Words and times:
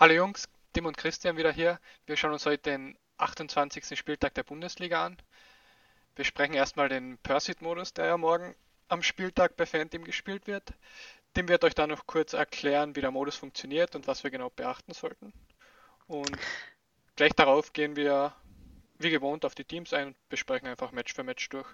Hallo 0.00 0.14
Jungs, 0.14 0.48
Tim 0.72 0.86
und 0.86 0.96
Christian 0.96 1.36
wieder 1.38 1.50
hier. 1.50 1.80
Wir 2.06 2.16
schauen 2.16 2.32
uns 2.32 2.46
heute 2.46 2.70
den 2.70 2.96
28. 3.16 3.98
Spieltag 3.98 4.32
der 4.34 4.44
Bundesliga 4.44 5.04
an. 5.04 5.16
Wir 6.14 6.24
sprechen 6.24 6.54
erstmal 6.54 6.88
den 6.88 7.18
Pursuit-Modus, 7.24 7.94
der 7.94 8.06
ja 8.06 8.16
morgen 8.16 8.54
am 8.86 9.02
Spieltag 9.02 9.56
bei 9.56 9.66
Fanteam 9.66 10.04
gespielt 10.04 10.46
wird. 10.46 10.72
Tim 11.34 11.48
wird 11.48 11.64
euch 11.64 11.74
dann 11.74 11.90
noch 11.90 12.06
kurz 12.06 12.32
erklären, 12.32 12.94
wie 12.94 13.00
der 13.00 13.10
Modus 13.10 13.34
funktioniert 13.34 13.96
und 13.96 14.06
was 14.06 14.22
wir 14.22 14.30
genau 14.30 14.50
beachten 14.50 14.92
sollten. 14.94 15.32
Und 16.06 16.30
gleich 17.16 17.32
darauf 17.32 17.72
gehen 17.72 17.96
wir 17.96 18.32
wie 18.98 19.10
gewohnt 19.10 19.44
auf 19.44 19.56
die 19.56 19.64
Teams 19.64 19.92
ein 19.92 20.06
und 20.06 20.28
besprechen 20.28 20.68
einfach 20.68 20.92
Match 20.92 21.12
für 21.12 21.24
Match 21.24 21.48
durch. 21.48 21.66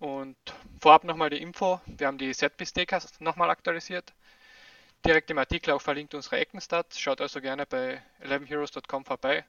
Und 0.00 0.36
vorab 0.80 1.04
nochmal 1.04 1.30
die 1.30 1.40
Info, 1.40 1.80
wir 1.86 2.08
haben 2.08 2.18
die 2.18 2.34
Setpiece-Decks 2.34 3.20
nochmal 3.20 3.50
aktualisiert 3.50 4.12
direkt 5.04 5.30
im 5.30 5.38
Artikel 5.38 5.72
auch 5.72 5.82
verlinkt 5.82 6.14
unsere 6.14 6.38
Eckenstats. 6.38 6.98
Schaut 6.98 7.20
also 7.20 7.40
gerne 7.40 7.66
bei 7.66 8.02
11heroes.com 8.24 9.04
vorbei. 9.04 9.44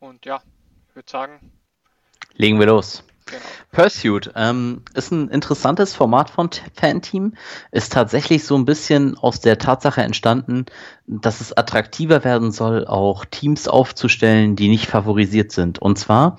Und 0.00 0.26
ja, 0.26 0.42
ich 0.88 0.96
würde 0.96 1.10
sagen. 1.10 1.52
Legen 2.36 2.58
wir 2.58 2.66
los. 2.66 3.04
Genau. 3.26 3.42
Pursuit 3.72 4.30
ähm, 4.36 4.82
ist 4.92 5.10
ein 5.10 5.28
interessantes 5.28 5.94
Format 5.94 6.28
von 6.28 6.50
Fanteam. 6.74 7.34
Ist 7.72 7.92
tatsächlich 7.92 8.44
so 8.44 8.54
ein 8.54 8.66
bisschen 8.66 9.16
aus 9.16 9.40
der 9.40 9.58
Tatsache 9.58 10.02
entstanden, 10.02 10.66
dass 11.06 11.40
es 11.40 11.56
attraktiver 11.56 12.22
werden 12.22 12.52
soll, 12.52 12.86
auch 12.86 13.24
Teams 13.24 13.66
aufzustellen, 13.66 14.56
die 14.56 14.68
nicht 14.68 14.86
favorisiert 14.86 15.52
sind. 15.52 15.78
Und 15.78 15.98
zwar, 15.98 16.38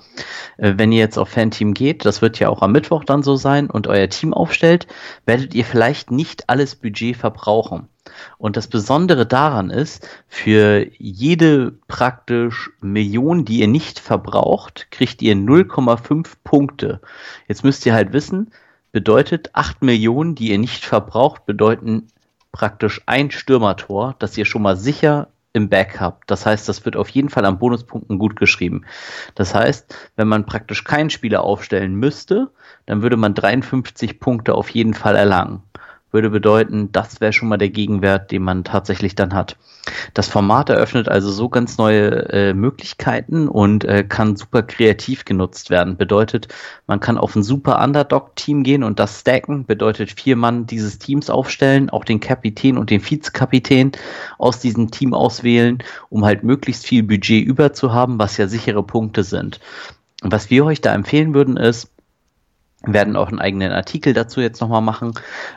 äh, 0.58 0.74
wenn 0.76 0.92
ihr 0.92 1.00
jetzt 1.00 1.18
auf 1.18 1.28
Fanteam 1.28 1.74
geht, 1.74 2.04
das 2.04 2.22
wird 2.22 2.38
ja 2.38 2.48
auch 2.48 2.62
am 2.62 2.72
Mittwoch 2.72 3.04
dann 3.04 3.24
so 3.24 3.34
sein, 3.34 3.68
und 3.68 3.88
euer 3.88 4.08
Team 4.08 4.32
aufstellt, 4.32 4.86
werdet 5.24 5.54
ihr 5.54 5.64
vielleicht 5.64 6.12
nicht 6.12 6.48
alles 6.48 6.76
Budget 6.76 7.16
verbrauchen. 7.16 7.88
Und 8.38 8.56
das 8.56 8.66
Besondere 8.66 9.26
daran 9.26 9.70
ist, 9.70 10.08
für 10.28 10.86
jede 10.98 11.72
praktisch 11.88 12.70
Million, 12.80 13.44
die 13.44 13.60
ihr 13.60 13.68
nicht 13.68 13.98
verbraucht, 13.98 14.88
kriegt 14.90 15.22
ihr 15.22 15.34
0,5 15.34 16.28
Punkte. 16.44 17.00
Jetzt 17.48 17.64
müsst 17.64 17.86
ihr 17.86 17.94
halt 17.94 18.12
wissen, 18.12 18.52
bedeutet 18.92 19.50
8 19.54 19.82
Millionen, 19.82 20.34
die 20.34 20.50
ihr 20.50 20.58
nicht 20.58 20.84
verbraucht, 20.84 21.46
bedeuten 21.46 22.08
praktisch 22.52 23.02
ein 23.06 23.30
Stürmertor, 23.30 24.16
das 24.18 24.38
ihr 24.38 24.46
schon 24.46 24.62
mal 24.62 24.76
sicher 24.76 25.28
im 25.52 25.68
Back 25.68 26.00
habt. 26.00 26.30
Das 26.30 26.46
heißt, 26.46 26.68
das 26.68 26.84
wird 26.84 26.96
auf 26.96 27.08
jeden 27.08 27.30
Fall 27.30 27.46
an 27.46 27.58
Bonuspunkten 27.58 28.18
gut 28.18 28.36
geschrieben. 28.36 28.84
Das 29.34 29.54
heißt, 29.54 29.94
wenn 30.16 30.28
man 30.28 30.46
praktisch 30.46 30.84
keinen 30.84 31.10
Spieler 31.10 31.42
aufstellen 31.42 31.94
müsste, 31.94 32.50
dann 32.84 33.02
würde 33.02 33.16
man 33.16 33.34
53 33.34 34.20
Punkte 34.20 34.54
auf 34.54 34.68
jeden 34.70 34.94
Fall 34.94 35.16
erlangen 35.16 35.62
würde 36.12 36.30
bedeuten, 36.30 36.90
das 36.92 37.20
wäre 37.20 37.32
schon 37.32 37.48
mal 37.48 37.56
der 37.56 37.70
Gegenwert, 37.70 38.30
den 38.30 38.42
man 38.42 38.64
tatsächlich 38.64 39.14
dann 39.14 39.34
hat. 39.34 39.56
Das 40.14 40.28
Format 40.28 40.68
eröffnet 40.68 41.08
also 41.08 41.30
so 41.30 41.48
ganz 41.48 41.78
neue 41.78 42.28
äh, 42.32 42.54
Möglichkeiten 42.54 43.48
und 43.48 43.84
äh, 43.84 44.02
kann 44.02 44.36
super 44.36 44.62
kreativ 44.62 45.24
genutzt 45.24 45.70
werden. 45.70 45.96
Bedeutet, 45.96 46.48
man 46.86 47.00
kann 47.00 47.18
auf 47.18 47.36
ein 47.36 47.42
super 47.42 47.82
Underdog-Team 47.82 48.62
gehen 48.62 48.82
und 48.82 48.98
das 48.98 49.20
stacken. 49.20 49.66
Bedeutet, 49.66 50.10
vier 50.12 50.36
Mann 50.36 50.66
dieses 50.66 50.98
Teams 50.98 51.30
aufstellen, 51.30 51.90
auch 51.90 52.04
den 52.04 52.20
Kapitän 52.20 52.78
und 52.78 52.90
den 52.90 53.02
Vizekapitän 53.04 53.92
aus 54.38 54.58
diesem 54.58 54.90
Team 54.90 55.14
auswählen, 55.14 55.82
um 56.08 56.24
halt 56.24 56.42
möglichst 56.42 56.86
viel 56.86 57.02
Budget 57.02 57.44
über 57.44 57.72
zu 57.72 57.92
haben, 57.92 58.18
was 58.18 58.36
ja 58.36 58.48
sichere 58.48 58.82
Punkte 58.82 59.22
sind. 59.22 59.60
Was 60.22 60.50
wir 60.50 60.64
euch 60.64 60.80
da 60.80 60.94
empfehlen 60.94 61.34
würden, 61.34 61.56
ist, 61.56 61.90
werden 62.86 63.16
auch 63.16 63.28
einen 63.28 63.38
eigenen 63.38 63.72
Artikel 63.72 64.12
dazu 64.12 64.40
jetzt 64.40 64.60
nochmal 64.60 64.82
machen, 64.82 65.12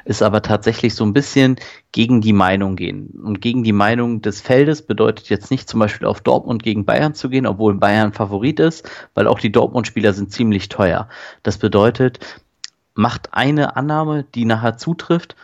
ist 0.06 0.22
aber 0.22 0.42
tatsächlich 0.42 0.96
so 0.96 1.04
ein 1.06 1.14
bisschen 1.14 1.58
gegen 1.92 2.22
die 2.22 2.34
Meinung 2.34 2.76
gehen. 2.76 3.10
Und 3.24 3.42
gegen 3.42 3.64
die 3.64 3.74
Meinung 3.74 4.22
des 4.22 4.42
Feldes 4.42 4.82
bedeutet 4.82 5.30
jetzt 5.30 5.52
nicht 5.52 5.70
zum 5.70 5.80
Beispiel 5.80 6.08
auf 6.08 6.22
Dortmund 6.22 6.64
gegen 6.64 6.86
Bayern 6.86 7.14
zu 7.14 7.30
gehen, 7.30 7.46
obwohl 7.46 7.76
Bayern 7.76 8.14
Favorit 8.14 8.60
ist, 8.60 8.90
weil 9.14 9.28
auch 9.28 9.40
die 9.40 9.52
Dortmund-Spieler 9.52 10.14
sind 10.14 10.32
ziemlich 10.32 10.70
teuer. 10.70 11.08
Das 11.44 11.58
bedeutet, 11.58 12.20
macht 12.94 13.34
eine 13.34 13.76
Annahme, 13.76 14.26
die 14.36 14.46
nachher 14.46 14.78
zutrifft 14.78 15.36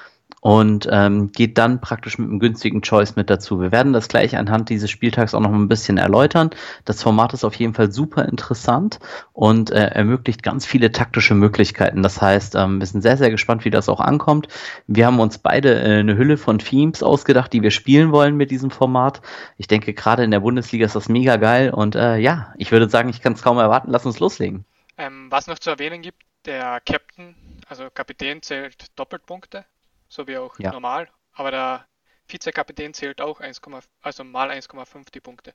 und 0.46 0.88
ähm, 0.92 1.32
geht 1.32 1.58
dann 1.58 1.82
praktisch 1.82 2.20
mit 2.20 2.30
einem 2.30 2.38
günstigen 2.38 2.84
Choice 2.84 3.16
mit 3.16 3.32
dazu. 3.32 3.60
Wir 3.62 3.72
werden 3.72 3.94
das 3.94 4.08
gleich 4.08 4.38
anhand 4.38 4.70
dieses 4.70 4.92
Spieltags 4.92 5.34
auch 5.34 5.40
noch 5.40 5.52
ein 5.52 5.68
bisschen 5.68 5.98
erläutern. 5.98 6.52
Das 6.86 7.02
Format 7.02 7.34
ist 7.34 7.44
auf 7.44 7.56
jeden 7.56 7.74
Fall 7.74 7.92
super 7.92 8.26
interessant 8.26 9.00
und 9.34 9.72
äh, 9.72 9.88
ermöglicht 9.88 10.44
ganz 10.44 10.68
viele 10.68 10.92
taktische 10.92 11.34
Möglichkeiten. 11.34 12.04
Das 12.04 12.22
heißt, 12.22 12.54
ähm, 12.54 12.80
wir 12.80 12.86
sind 12.86 13.02
sehr, 13.02 13.18
sehr 13.18 13.32
gespannt, 13.32 13.66
wie 13.66 13.72
das 13.72 13.90
auch 13.90 14.00
ankommt. 14.00 14.48
Wir 14.86 15.08
haben 15.08 15.20
uns 15.20 15.40
beide 15.40 15.82
äh, 15.82 16.02
eine 16.02 16.16
Hülle 16.16 16.38
von 16.38 16.60
Themes 16.60 17.02
ausgedacht, 17.02 17.52
die 17.52 17.64
wir 17.64 17.72
spielen 17.72 18.12
wollen 18.12 18.38
mit 18.38 18.52
diesem 18.52 18.70
Format. 18.70 19.24
Ich 19.58 19.66
denke, 19.66 19.96
gerade 19.96 20.24
in 20.24 20.30
der 20.30 20.42
Bundesliga 20.42 20.86
ist 20.86 20.96
das 20.96 21.10
mega 21.10 21.38
geil 21.38 21.72
und 21.72 21.96
äh, 21.96 22.18
ja, 22.18 22.54
ich 22.60 22.72
würde 22.72 22.88
sagen, 22.88 23.10
ich 23.10 23.20
kann 23.20 23.34
es 23.34 23.42
kaum 23.42 23.58
erwarten. 23.58 23.90
Lass 23.90 24.06
uns 24.06 24.20
loslegen. 24.20 24.64
Ähm, 25.00 25.26
was 25.32 25.48
noch 25.48 25.58
zu 25.58 25.72
erwähnen 25.72 26.04
gibt, 26.04 26.22
der 26.46 26.82
Captain, 26.86 27.34
also 27.68 27.90
Kapitän 27.92 28.44
zählt 28.44 28.96
Doppelpunkte 28.96 29.66
so 30.08 30.28
wie 30.28 30.38
auch 30.38 30.58
ja. 30.60 30.72
normal. 30.72 31.10
Aber 31.34 31.52
der 31.52 31.86
Vizekapitän 32.28 32.94
zählt 32.94 33.22
auch 33.22 33.40
1, 33.40 33.62
also 34.02 34.24
mal 34.24 34.50
1,5 34.50 35.12
die 35.14 35.20
Punkte. 35.20 35.54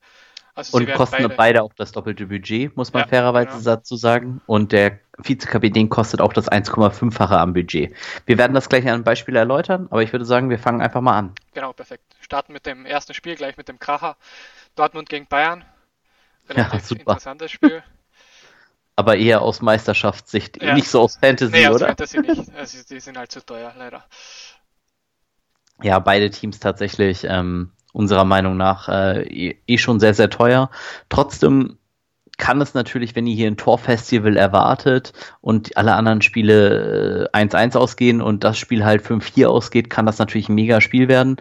Also 0.55 0.77
und 0.77 0.93
kosten 0.95 1.23
beide, 1.23 1.29
beide, 1.35 1.63
auch 1.63 1.73
das 1.75 1.93
doppelte 1.93 2.27
Budget, 2.27 2.77
muss 2.77 2.93
man 2.93 3.03
ja, 3.03 3.09
fairerweise 3.09 3.51
genau. 3.51 3.63
dazu 3.63 3.97
sagen. 3.97 4.41
Und 4.47 4.73
der 4.73 4.99
Vizekapitän 5.19 5.89
kostet 5.89 6.21
auch 6.21 6.33
das 6.33 6.51
1,5-fache 6.51 7.39
am 7.39 7.53
Budget. 7.53 7.95
Wir 8.27 8.39
werden 8.39 8.55
das 8.55 8.69
gleich 8.69 8.85
an 8.85 8.95
einem 8.95 9.05
Beispiel 9.05 9.37
erläutern, 9.37 9.87
aber 9.91 10.03
ich 10.03 10.13
würde 10.13 10.25
sagen, 10.25 10.51
wir 10.51 10.59
fangen 10.59 10.81
einfach 10.81 11.01
mal 11.01 11.17
an. 11.17 11.35
Genau, 11.55 11.73
perfekt. 11.73 12.05
Starten 12.21 12.53
mit 12.53 12.67
dem 12.67 12.85
ersten 12.85 13.15
Spiel, 13.15 13.37
gleich 13.37 13.57
mit 13.57 13.69
dem 13.69 13.79
Kracher. 13.79 14.17
Dortmund 14.75 15.09
gegen 15.09 15.27
Bayern. 15.27 15.65
Relativ 16.49 16.73
ja, 16.73 16.81
super. 16.81 17.01
interessantes 17.01 17.51
Spiel. 17.51 17.83
Aber 19.01 19.17
eher 19.17 19.43
aus 19.43 19.61
Meisterschaftssicht, 19.61 20.63
ja. 20.63 20.75
nicht 20.75 20.89
so 20.89 21.01
aus 21.01 21.17
Fantasy, 21.17 21.53
nee, 21.53 21.67
aus 21.67 21.77
oder? 21.77 21.89
Fantasy 21.89 22.21
nicht. 22.21 22.43
Also, 22.57 22.79
die 22.89 23.01
sind 23.01 23.19
halt 23.19 23.33
zu 23.33 23.45
teuer, 23.45 23.75
leider 23.77 24.05
ja, 25.83 25.99
beide 25.99 26.31
Teams 26.31 26.61
tatsächlich 26.61 27.25
ähm, 27.29 27.71
unserer 27.93 28.25
Meinung 28.25 28.57
nach 28.57 28.89
äh, 28.89 29.23
eh, 29.23 29.57
eh 29.67 29.79
schon 29.79 30.01
sehr, 30.01 30.15
sehr 30.15 30.31
teuer. 30.31 30.71
Trotzdem 31.09 31.77
kann 32.39 32.61
es 32.63 32.73
natürlich, 32.73 33.15
wenn 33.15 33.27
ihr 33.27 33.35
hier 33.35 33.49
ein 33.49 33.59
Torfestival 33.59 34.37
erwartet 34.37 35.13
und 35.43 35.77
alle 35.77 35.95
anderen 35.95 36.23
Spiele 36.23 37.29
1-1 37.35 37.75
äh, 37.75 37.79
ausgehen 37.79 38.23
und 38.23 38.45
das 38.45 38.57
Spiel 38.57 38.85
halt 38.85 39.03
5-4 39.03 39.47
ausgeht, 39.47 39.91
kann 39.91 40.07
das 40.07 40.19
natürlich 40.19 40.49
ein 40.49 40.55
mega 40.55 40.81
Spiel 40.81 41.09
werden. 41.09 41.37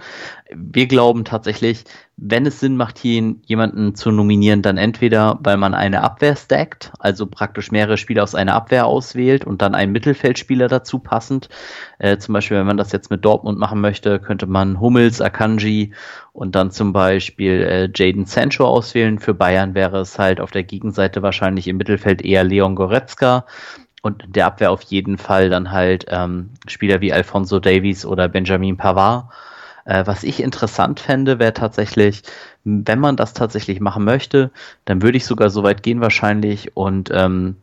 Wir 0.52 0.88
glauben 0.88 1.26
tatsächlich, 1.26 1.84
wenn 2.18 2.46
es 2.48 2.60
Sinn 2.60 2.76
macht, 2.76 2.98
hier 2.98 3.36
jemanden 3.46 3.94
zu 3.94 4.12
nominieren, 4.12 4.64
dann 4.64 4.78
entweder, 4.78 5.38
weil 5.44 5.58
man 5.58 5.76
eine 5.76 6.02
Abwehr 6.02 6.36
stackt, 6.36 6.92
also 6.98 7.28
praktisch 7.28 7.72
mehrere 7.72 7.98
Spieler 7.98 8.24
aus 8.24 8.34
einer 8.34 8.56
Abwehr 8.56 8.88
auswählt 8.88 9.46
und 9.46 9.62
dann 9.62 9.76
einen 9.76 9.92
Mittelfeldspieler 9.92 10.68
dazu 10.68 10.98
passend. 10.98 11.50
Äh, 12.00 12.18
zum 12.18 12.34
Beispiel, 12.34 12.58
wenn 12.58 12.66
man 12.66 12.78
das 12.78 12.92
jetzt 12.92 13.12
mit 13.12 13.24
Dortmund 13.24 13.60
machen 13.60 13.80
möchte, 13.80 14.20
könnte 14.20 14.48
man 14.48 14.80
Hummels, 14.80 15.22
Akanji 15.22 15.94
und 16.34 16.56
dann 16.56 16.72
zum 16.72 16.94
Beispiel 16.94 17.62
äh, 17.62 17.90
Jaden 17.94 18.26
Sancho 18.26 18.66
auswählen. 18.66 19.20
Für 19.20 19.36
Bayern 19.36 19.76
wäre 19.76 20.00
es 20.00 20.18
halt 20.18 20.42
auf 20.42 20.50
der 20.50 20.64
Gegenseite 20.64 21.22
wahrscheinlich 21.22 21.68
im 21.68 21.78
Mittelfeld 21.78 22.24
eher 22.24 22.44
Leon 22.44 22.76
Goretzka 22.76 23.46
und 24.02 24.24
der 24.28 24.48
Abwehr 24.48 24.72
auf 24.72 24.82
jeden 24.84 25.20
Fall 25.20 25.50
dann 25.50 25.72
halt 25.72 26.06
ähm, 26.10 26.50
Spieler 26.68 27.02
wie 27.02 27.14
Alfonso 27.14 27.60
Davies 27.60 28.04
oder 28.06 28.28
Benjamin 28.28 28.78
Pavard. 28.78 29.26
Äh, 29.86 30.06
was 30.06 30.24
ich 30.24 30.42
interessant 30.42 31.00
fände, 31.00 31.40
wäre 31.40 31.54
tatsächlich, 31.54 32.24
wenn 32.64 33.00
man 33.00 33.16
das 33.16 33.34
tatsächlich 33.34 33.80
machen 33.80 34.04
möchte, 34.04 34.52
dann 34.86 35.02
würde 35.02 35.18
ich 35.18 35.26
sogar 35.26 35.50
so 35.50 35.64
weit 35.64 35.84
gehen 35.84 36.02
wahrscheinlich 36.02 36.76
und 36.76 37.10
ähm, 37.14 37.56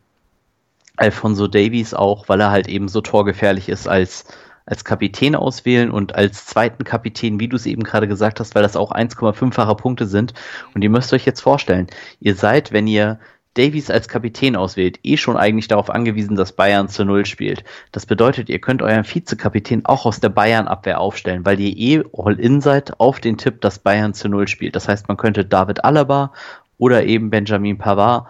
Alfonso 0.97 1.47
Davies 1.47 1.93
auch, 1.93 2.27
weil 2.27 2.41
er 2.41 2.51
halt 2.51 2.67
eben 2.67 2.87
so 2.87 3.01
torgefährlich 3.01 3.69
ist, 3.69 3.87
als, 3.87 4.25
als 4.65 4.83
Kapitän 4.83 5.35
auswählen 5.35 5.91
und 5.91 6.15
als 6.15 6.45
zweiten 6.47 6.83
Kapitän, 6.83 7.39
wie 7.39 7.47
du 7.47 7.55
es 7.55 7.67
eben 7.67 7.83
gerade 7.83 8.07
gesagt 8.07 8.39
hast, 8.39 8.55
weil 8.55 8.63
das 8.63 8.75
auch 8.75 8.91
1,5-fache 8.91 9.75
Punkte 9.75 10.07
sind. 10.07 10.33
Und 10.73 10.83
ihr 10.83 10.89
müsst 10.89 11.13
euch 11.13 11.25
jetzt 11.25 11.41
vorstellen, 11.41 11.87
ihr 12.19 12.35
seid, 12.35 12.71
wenn 12.71 12.87
ihr 12.87 13.19
Davies 13.57 13.89
als 13.89 14.07
Kapitän 14.07 14.55
auswählt, 14.55 14.99
eh 15.03 15.17
schon 15.17 15.37
eigentlich 15.37 15.67
darauf 15.67 15.89
angewiesen, 15.89 16.35
dass 16.35 16.51
Bayern 16.51 16.89
zu 16.89 17.05
Null 17.05 17.25
spielt. 17.25 17.63
Das 17.91 18.05
bedeutet, 18.05 18.49
ihr 18.49 18.59
könnt 18.59 18.81
euren 18.81 19.03
Vizekapitän 19.03 19.85
auch 19.85 20.05
aus 20.05 20.19
der 20.19 20.29
Bayern-Abwehr 20.29 20.99
aufstellen, 20.99 21.45
weil 21.45 21.59
ihr 21.59 21.75
eh 21.75 22.03
all-in 22.13 22.61
seid 22.61 22.99
auf 22.99 23.19
den 23.19 23.37
Tipp, 23.37 23.61
dass 23.61 23.79
Bayern 23.79 24.13
zu 24.13 24.29
Null 24.29 24.47
spielt. 24.47 24.75
Das 24.75 24.87
heißt, 24.87 25.07
man 25.07 25.17
könnte 25.17 25.45
David 25.45 25.83
Alaba 25.83 26.33
oder 26.77 27.05
eben 27.05 27.29
Benjamin 27.29 27.77
Pavard 27.77 28.27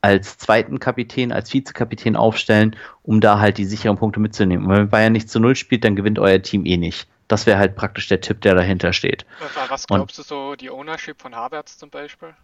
als 0.00 0.38
zweiten 0.38 0.78
Kapitän, 0.78 1.32
als 1.32 1.52
Vizekapitän 1.52 2.16
aufstellen, 2.16 2.76
um 3.02 3.20
da 3.20 3.40
halt 3.40 3.58
die 3.58 3.64
sicheren 3.64 3.96
Punkte 3.96 4.20
mitzunehmen. 4.20 4.66
Und 4.66 4.76
wenn 4.76 4.88
Bayern 4.90 5.12
nicht 5.12 5.30
zu 5.30 5.40
Null 5.40 5.56
spielt, 5.56 5.84
dann 5.84 5.96
gewinnt 5.96 6.18
euer 6.18 6.40
Team 6.42 6.66
eh 6.66 6.76
nicht. 6.76 7.08
Das 7.26 7.46
wäre 7.46 7.58
halt 7.58 7.76
praktisch 7.76 8.08
der 8.08 8.20
Tipp, 8.20 8.40
der 8.40 8.54
dahinter 8.54 8.92
steht. 8.92 9.26
Was 9.68 9.86
glaubst 9.86 10.18
Und, 10.18 10.18
du 10.18 10.22
so, 10.22 10.54
die 10.54 10.70
Ownership 10.70 11.20
von 11.20 11.34
Havertz 11.34 11.76
zum 11.76 11.90
Beispiel? 11.90 12.34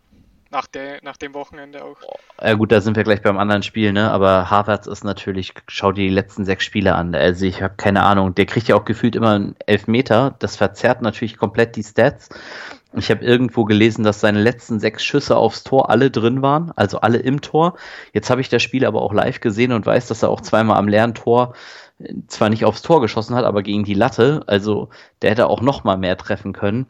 Nach, 0.55 0.67
de, 0.67 1.01
nach 1.03 1.19
dem 1.19 1.35
Wochenende 1.35 1.85
auch. 1.85 1.97
Ja 2.41 2.55
gut, 2.55 2.73
da 2.73 2.81
sind 2.81 2.97
wir 2.97 3.05
gleich 3.05 3.21
beim 3.21 3.39
anderen 3.39 3.63
Spiel, 3.63 3.93
ne? 3.93 4.11
Aber 4.11 4.51
Harvards 4.51 4.87
ist 4.87 5.05
natürlich, 5.05 5.53
schau 5.69 5.93
dir 5.93 6.05
die 6.05 6.15
letzten 6.15 6.47
sechs 6.47 6.65
Spiele 6.65 6.95
an. 6.95 7.15
Also 7.15 7.45
ich 7.45 7.61
habe 7.61 7.75
keine 7.77 8.03
Ahnung, 8.05 8.35
der 8.35 8.47
kriegt 8.47 8.69
ja 8.69 8.77
auch 8.77 8.85
gefühlt 8.85 9.17
immer 9.17 9.33
einen 9.33 9.57
Elfmeter. 9.67 10.37
Das 10.39 10.57
verzerrt 10.57 11.03
natürlich 11.03 11.37
komplett 11.37 11.77
die 11.77 11.83
Stats. 11.83 12.31
Ich 12.97 13.11
habe 13.11 13.25
irgendwo 13.25 13.65
gelesen, 13.65 14.05
dass 14.05 14.21
seine 14.21 14.41
letzten 14.41 14.79
sechs 14.79 15.05
Schüsse 15.05 15.37
aufs 15.37 15.65
Tor 15.65 15.91
alle 15.91 16.13
drin 16.13 16.43
waren, 16.43 16.73
also 16.77 17.01
alle 17.01 17.19
im 17.19 17.41
Tor. 17.41 17.75
Jetzt 18.13 18.31
habe 18.31 18.41
ich 18.41 18.49
das 18.49 18.63
Spiel 18.63 18.87
aber 18.87 19.03
auch 19.03 19.13
live 19.13 19.41
gesehen 19.41 19.73
und 19.73 19.85
weiß, 19.85 20.07
dass 20.07 20.23
er 20.23 20.31
auch 20.31 20.41
zweimal 20.41 20.79
am 20.79 20.87
leeren 20.87 21.15
Tor 21.15 21.55
äh, 21.99 22.15
zwar 22.29 22.51
nicht 22.51 22.65
aufs 22.65 22.83
Tor 22.83 23.01
geschossen 23.01 23.35
hat, 23.35 23.45
aber 23.45 23.65
gegen 23.65 23.85
die 23.85 23.95
Latte. 23.95 24.45
Also 24.47 24.91
der 25.23 25.31
hätte 25.33 25.49
auch 25.49 25.61
noch 25.61 25.83
mal 25.83 25.99
mehr 25.99 26.17
treffen 26.17 26.53
können. 26.53 26.87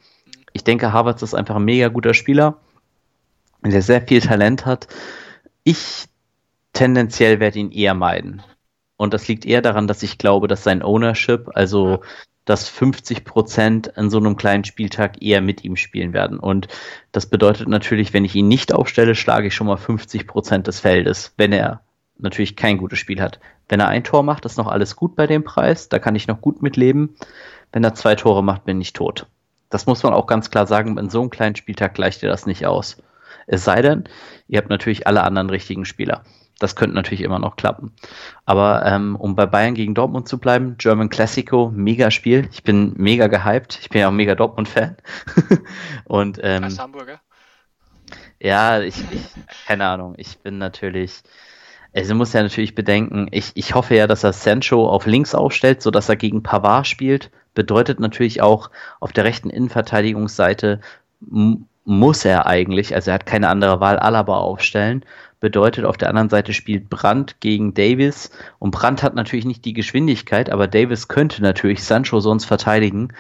Ich 0.52 0.62
denke, 0.62 0.93
Havertz 0.93 1.22
ist 1.22 1.34
einfach 1.34 1.56
ein 1.56 1.64
mega 1.64 1.88
guter 1.88 2.12
Spieler, 2.14 2.58
der 3.70 3.82
sehr 3.82 4.02
viel 4.02 4.20
Talent 4.20 4.66
hat. 4.66 4.88
Ich 5.62 6.06
tendenziell 6.72 7.40
werde 7.40 7.58
ihn 7.58 7.70
eher 7.70 7.94
meiden. 7.94 8.43
Und 8.96 9.14
das 9.14 9.26
liegt 9.26 9.44
eher 9.44 9.62
daran, 9.62 9.88
dass 9.88 10.02
ich 10.02 10.19
glaube, 10.19 10.49
dass 10.49 10.62
sein 10.62 10.82
Ownership, 10.82 11.50
also 11.55 12.00
dass 12.44 12.69
50 12.69 13.25
Prozent 13.25 13.96
an 13.96 14.11
so 14.11 14.19
einem 14.19 14.37
kleinen 14.37 14.64
Spieltag 14.64 15.22
eher 15.22 15.40
mit 15.40 15.64
ihm 15.64 15.76
spielen 15.76 16.12
werden. 16.12 16.38
Und 16.38 16.69
das 17.11 17.26
bedeutet 17.26 17.69
natürlich, 17.69 18.12
wenn 18.12 18.25
ich 18.25 18.34
ihn 18.34 18.49
nicht 18.49 18.75
aufstelle, 18.75 19.14
schlage 19.14 19.46
ich 19.46 19.55
schon 19.55 19.66
mal 19.66 19.78
50 19.78 20.26
Prozent 20.26 20.66
des 20.66 20.81
Feldes, 20.81 21.32
wenn 21.37 21.52
er 21.52 21.81
natürlich 22.19 22.55
kein 22.55 22.78
gutes 22.78 22.99
Spiel 22.99 23.20
hat. 23.20 23.40
Wenn 23.69 23.81
er 23.81 23.88
ein 23.88 24.05
Tor 24.05 24.22
macht, 24.22 24.44
ist 24.44 24.58
noch 24.58 24.66
alles 24.66 24.94
gut 24.94 25.16
bei 25.16 25.26
dem 25.26 25.43
Preis, 25.43 25.88
da 25.88 25.99
kann 25.99 26.14
ich 26.14 26.28
noch 26.28 26.40
gut 26.40 26.62
mitleben. 26.62 27.16
Wenn 27.72 27.82
er 27.82 27.94
zwei 27.94 28.14
Tore 28.14 28.44
macht, 28.44 28.64
bin 28.64 28.81
ich 28.81 28.93
tot. 28.93 29.26
Das 29.70 29.87
muss 29.87 30.02
man 30.02 30.12
auch 30.12 30.26
ganz 30.26 30.50
klar 30.50 30.66
sagen, 30.66 30.99
in 30.99 31.11
so 31.11 31.20
einem 31.20 31.31
kleinen 31.31 31.56
Spieltag 31.56 31.94
gleicht 31.94 32.22
ihr 32.22 32.28
das 32.28 32.46
nicht 32.46 32.66
aus. 32.66 32.99
Es 33.46 33.64
sei 33.64 33.82
denn, 33.82 34.05
ihr 34.49 34.58
habt 34.58 34.70
natürlich 34.70 35.06
alle 35.06 35.23
anderen 35.23 35.50
richtigen 35.50 35.85
Spieler. 35.85 36.23
Das 36.58 36.76
könnte 36.76 36.94
natürlich 36.94 37.23
immer 37.23 37.38
noch 37.38 37.56
klappen. 37.56 37.93
Aber 38.44 38.85
ähm, 38.87 39.17
um 39.17 39.35
bei 39.35 39.46
Bayern 39.46 39.75
gegen 39.75 39.94
Dortmund 39.94 40.29
zu 40.29 40.38
bleiben, 40.38 40.76
German 40.79 41.08
Classico, 41.08 41.70
mega 41.75 42.11
Spiel. 42.11 42.49
Ich 42.52 42.62
bin 42.62 42.94
mega 42.96 43.26
gehypt. 43.26 43.79
Ich 43.81 43.88
bin 43.91 44.00
ja 44.00 44.08
auch 44.08 44.12
mega 44.12 44.35
Dortmund-Fan. 44.35 44.96
Und 46.05 46.38
ähm, 46.43 46.64
Als 46.64 46.79
Hamburger? 46.79 47.20
Ja, 48.41 48.81
ich, 48.81 48.96
ich, 49.11 49.23
keine 49.67 49.87
Ahnung. 49.87 50.14
Ich 50.17 50.38
bin 50.38 50.58
natürlich. 50.58 51.23
Also 51.93 52.14
muss 52.14 52.32
ja 52.32 52.43
natürlich 52.43 52.75
bedenken, 52.75 53.29
ich, 53.31 53.52
ich 53.55 53.75
hoffe 53.75 53.94
ja, 53.94 54.08
dass 54.08 54.25
er 54.25 54.32
Sancho 54.32 54.88
auf 54.88 55.06
links 55.06 55.32
aufstellt, 55.32 55.81
sodass 55.81 56.08
er 56.08 56.17
gegen 56.17 56.43
Pavard 56.43 56.88
spielt. 56.88 57.31
Bedeutet 57.55 58.00
natürlich 58.00 58.43
auch 58.43 58.70
auf 58.99 59.12
der 59.12 59.25
rechten 59.25 59.49
Innenverteidigungsseite 59.49 60.81
muss 61.85 62.25
er 62.25 62.47
eigentlich, 62.47 62.95
also 62.95 63.11
er 63.11 63.15
hat 63.15 63.27
keine 63.27 63.49
andere 63.49 63.81
Wahl, 63.81 63.99
Alaba 63.99 64.39
aufstellen. 64.39 65.05
Bedeutet, 65.41 65.85
auf 65.85 65.99
der 65.99 66.09
anderen 66.09 66.31
Seite 66.31 66.55
spielt 66.55 66.89
Brandt 66.89 67.41
gegen 67.41 67.75
Davis. 67.75 68.31
Und 68.59 68.71
Brandt 68.71 69.03
hat 69.03 69.15
natürlich 69.15 69.45
nicht 69.45 69.65
die 69.67 69.75
Geschwindigkeit, 69.75 70.49
aber 70.49 70.67
Davis 70.67 71.09
könnte 71.09 71.43
natürlich 71.43 71.85
Sancho 71.85 72.21
sonst 72.21 72.47
verteidigen. 72.47 73.13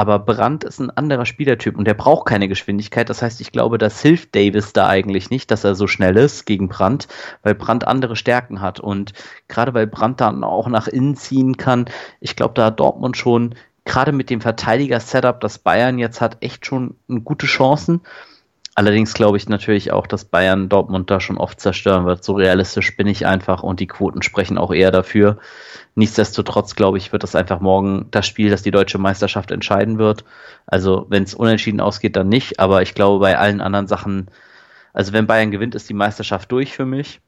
Aber 0.00 0.18
Brandt 0.18 0.64
ist 0.64 0.78
ein 0.78 0.88
anderer 0.88 1.26
Spielertyp 1.26 1.76
und 1.76 1.84
der 1.84 1.92
braucht 1.92 2.26
keine 2.26 2.48
Geschwindigkeit. 2.48 3.10
Das 3.10 3.20
heißt, 3.20 3.42
ich 3.42 3.52
glaube, 3.52 3.76
das 3.76 4.00
hilft 4.00 4.34
Davis 4.34 4.72
da 4.72 4.88
eigentlich 4.88 5.28
nicht, 5.28 5.50
dass 5.50 5.62
er 5.62 5.74
so 5.74 5.86
schnell 5.86 6.16
ist 6.16 6.46
gegen 6.46 6.70
Brandt, 6.70 7.06
weil 7.42 7.54
Brandt 7.54 7.86
andere 7.86 8.16
Stärken 8.16 8.62
hat. 8.62 8.80
Und 8.80 9.12
gerade 9.48 9.74
weil 9.74 9.86
Brandt 9.86 10.22
dann 10.22 10.42
auch 10.42 10.68
nach 10.68 10.88
innen 10.88 11.16
ziehen 11.16 11.58
kann, 11.58 11.84
ich 12.20 12.34
glaube, 12.34 12.54
da 12.54 12.64
hat 12.64 12.80
Dortmund 12.80 13.18
schon 13.18 13.54
gerade 13.90 14.12
mit 14.12 14.30
dem 14.30 14.40
Verteidiger-Setup, 14.40 15.40
das 15.40 15.58
Bayern 15.58 15.98
jetzt 15.98 16.20
hat, 16.20 16.36
echt 16.42 16.64
schon 16.64 16.94
gute 17.24 17.46
Chancen. 17.46 18.02
Allerdings 18.76 19.14
glaube 19.14 19.36
ich 19.36 19.48
natürlich 19.48 19.90
auch, 19.90 20.06
dass 20.06 20.24
Bayern 20.24 20.68
Dortmund 20.68 21.10
da 21.10 21.18
schon 21.18 21.38
oft 21.38 21.58
zerstören 21.58 22.06
wird. 22.06 22.22
So 22.22 22.34
realistisch 22.34 22.96
bin 22.96 23.08
ich 23.08 23.26
einfach 23.26 23.64
und 23.64 23.80
die 23.80 23.88
Quoten 23.88 24.22
sprechen 24.22 24.58
auch 24.58 24.72
eher 24.72 24.92
dafür. 24.92 25.38
Nichtsdestotrotz 25.96 26.76
glaube 26.76 26.98
ich, 26.98 27.10
wird 27.10 27.24
das 27.24 27.34
einfach 27.34 27.58
morgen 27.58 28.06
das 28.12 28.28
Spiel, 28.28 28.48
das 28.48 28.62
die 28.62 28.70
deutsche 28.70 28.98
Meisterschaft 28.98 29.50
entscheiden 29.50 29.98
wird. 29.98 30.24
Also 30.66 31.06
wenn 31.08 31.24
es 31.24 31.34
unentschieden 31.34 31.80
ausgeht, 31.80 32.14
dann 32.14 32.28
nicht. 32.28 32.60
Aber 32.60 32.82
ich 32.82 32.94
glaube 32.94 33.18
bei 33.18 33.36
allen 33.38 33.60
anderen 33.60 33.88
Sachen, 33.88 34.28
also 34.92 35.12
wenn 35.12 35.26
Bayern 35.26 35.50
gewinnt, 35.50 35.74
ist 35.74 35.88
die 35.88 35.94
Meisterschaft 35.94 36.52
durch 36.52 36.74
für 36.74 36.86
mich. 36.86 37.20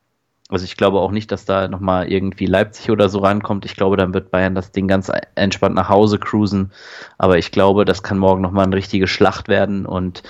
Also 0.53 0.65
ich 0.65 0.77
glaube 0.77 1.01
auch 1.01 1.11
nicht, 1.11 1.33
dass 1.33 1.45
da 1.45 1.67
nochmal 1.67 2.13
irgendwie 2.13 2.47
Leipzig 2.47 2.91
oder 2.91 3.09
so 3.09 3.21
rankommt. 3.21 3.65
Ich 3.65 3.75
glaube, 3.75 3.97
dann 3.97 4.13
wird 4.13 4.31
Bayern 4.31 4.55
das 4.55 4.71
Ding 4.71 4.87
ganz 4.87 5.11
entspannt 5.35 5.75
nach 5.75 5.89
Hause 5.89 6.19
cruisen. 6.19 6.73
Aber 7.17 7.39
ich 7.39 7.51
glaube, 7.51 7.85
das 7.85 8.03
kann 8.03 8.19
morgen 8.19 8.43
nochmal 8.43 8.67
eine 8.67 8.77
richtige 8.77 9.09
Schlacht 9.09 9.49
werden 9.49 9.87
und 9.87 10.23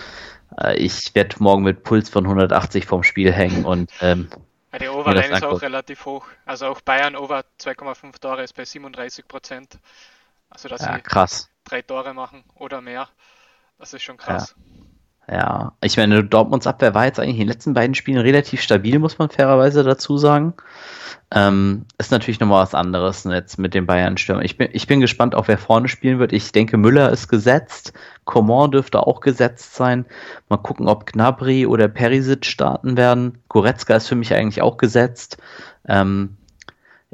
äh, 0.61 0.77
ich 0.77 1.15
werde 1.15 1.37
morgen 1.41 1.65
mit 1.65 1.83
Puls 1.83 2.09
von 2.09 2.25
180 2.25 2.87
vorm 2.87 3.03
Spiel 3.03 3.33
hängen 3.33 3.65
und 3.65 3.91
ähm, 4.01 4.29
die 4.81 4.89
Overline 4.89 5.35
ist 5.35 5.45
auch 5.45 5.61
relativ 5.61 6.07
hoch. 6.07 6.27
Also 6.47 6.67
auch 6.67 6.81
Bayern 6.81 7.15
over 7.15 7.45
2,5 7.61 8.19
Tore 8.21 8.43
ist 8.43 8.55
bei 8.55 8.65
37 8.65 9.29
Prozent. 9.29 9.79
Also 10.49 10.69
dass 10.69 10.83
ja, 10.83 10.95
sie 10.95 11.03
krass. 11.03 11.51
drei 11.65 11.83
Tore 11.83 12.15
machen 12.15 12.45
oder 12.55 12.81
mehr. 12.81 13.09
Das 13.79 13.93
ist 13.93 14.03
schon 14.03 14.17
krass. 14.17 14.55
Ja. 14.57 14.85
Ja, 15.31 15.73
ich 15.81 15.97
meine, 15.97 16.25
Dortmunds 16.25 16.67
Abwehr 16.67 16.95
war 16.95 17.05
jetzt 17.05 17.21
eigentlich 17.21 17.37
in 17.37 17.43
den 17.43 17.49
letzten 17.49 17.75
beiden 17.75 17.95
Spielen 17.95 18.19
relativ 18.19 18.61
stabil, 18.61 18.99
muss 18.99 19.19
man 19.19 19.31
fairerweise 19.31 19.85
dazu 19.85 20.19
sagen. 20.19 20.55
Ähm, 21.31 21.87
ist 21.97 22.11
natürlich 22.11 22.41
nochmal 22.41 22.63
was 22.63 22.75
anderes 22.75 23.25
jetzt 23.25 23.59
mit 23.59 23.73
den 23.73 23.87
Bayern-Stürmern. 23.87 24.45
Ich 24.45 24.59
bin, 24.59 24.69
ich 24.73 24.87
bin 24.87 25.01
gespannt, 25.01 25.35
auch 25.35 25.49
wer 25.49 25.59
vorne 25.59 25.89
spielen 25.89 26.19
wird. 26.19 26.33
Ich 26.33 26.53
denke, 26.53 26.77
Müller 26.77 27.11
ist 27.11 27.29
gesetzt. 27.29 27.93
Coman 28.25 28.73
dürfte 28.73 29.07
auch 29.07 29.21
gesetzt 29.21 29.75
sein. 29.75 30.05
Mal 30.49 30.59
gucken, 30.59 30.89
ob 30.89 31.07
Gnabry 31.07 31.67
oder 31.67 31.89
Perisic 31.89 32.45
starten 32.45 32.97
werden. 32.97 33.39
Goretzka 33.49 33.97
ist 33.97 34.09
für 34.09 34.17
mich 34.17 34.35
eigentlich 34.35 34.61
auch 34.61 34.77
gesetzt. 34.77 35.39
Ähm, 35.89 36.37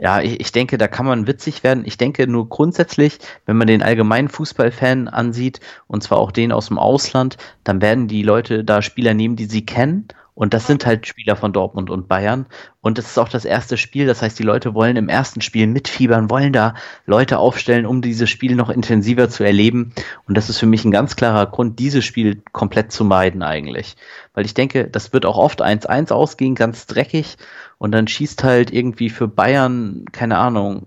ja, 0.00 0.20
ich, 0.20 0.40
ich 0.40 0.52
denke, 0.52 0.78
da 0.78 0.86
kann 0.86 1.06
man 1.06 1.26
witzig 1.26 1.64
werden. 1.64 1.82
Ich 1.84 1.98
denke 1.98 2.28
nur 2.28 2.48
grundsätzlich, 2.48 3.18
wenn 3.46 3.56
man 3.56 3.66
den 3.66 3.82
allgemeinen 3.82 4.28
Fußballfan 4.28 5.08
ansieht, 5.08 5.60
und 5.88 6.04
zwar 6.04 6.18
auch 6.18 6.30
den 6.30 6.52
aus 6.52 6.68
dem 6.68 6.78
Ausland, 6.78 7.36
dann 7.64 7.82
werden 7.82 8.06
die 8.06 8.22
Leute 8.22 8.64
da 8.64 8.80
Spieler 8.80 9.14
nehmen, 9.14 9.34
die 9.34 9.46
sie 9.46 9.66
kennen. 9.66 10.06
Und 10.38 10.54
das 10.54 10.68
sind 10.68 10.86
halt 10.86 11.04
Spieler 11.04 11.34
von 11.34 11.52
Dortmund 11.52 11.90
und 11.90 12.06
Bayern. 12.06 12.46
Und 12.80 12.96
das 12.96 13.06
ist 13.06 13.18
auch 13.18 13.28
das 13.28 13.44
erste 13.44 13.76
Spiel. 13.76 14.06
Das 14.06 14.22
heißt, 14.22 14.38
die 14.38 14.44
Leute 14.44 14.72
wollen 14.72 14.94
im 14.94 15.08
ersten 15.08 15.40
Spiel 15.40 15.66
mitfiebern, 15.66 16.30
wollen 16.30 16.52
da 16.52 16.74
Leute 17.06 17.40
aufstellen, 17.40 17.86
um 17.86 18.02
dieses 18.02 18.30
Spiel 18.30 18.54
noch 18.54 18.70
intensiver 18.70 19.28
zu 19.28 19.42
erleben. 19.42 19.92
Und 20.28 20.36
das 20.36 20.48
ist 20.48 20.58
für 20.58 20.66
mich 20.66 20.84
ein 20.84 20.92
ganz 20.92 21.16
klarer 21.16 21.46
Grund, 21.46 21.80
dieses 21.80 22.04
Spiel 22.04 22.40
komplett 22.52 22.92
zu 22.92 23.04
meiden 23.04 23.42
eigentlich. 23.42 23.96
Weil 24.32 24.44
ich 24.44 24.54
denke, 24.54 24.86
das 24.86 25.12
wird 25.12 25.26
auch 25.26 25.38
oft 25.38 25.60
1-1 25.60 26.12
ausgehen, 26.12 26.54
ganz 26.54 26.86
dreckig 26.86 27.36
und 27.78 27.90
dann 27.90 28.06
schießt 28.06 28.44
halt 28.44 28.72
irgendwie 28.72 29.10
für 29.10 29.26
Bayern, 29.26 30.04
keine 30.12 30.38
Ahnung, 30.38 30.86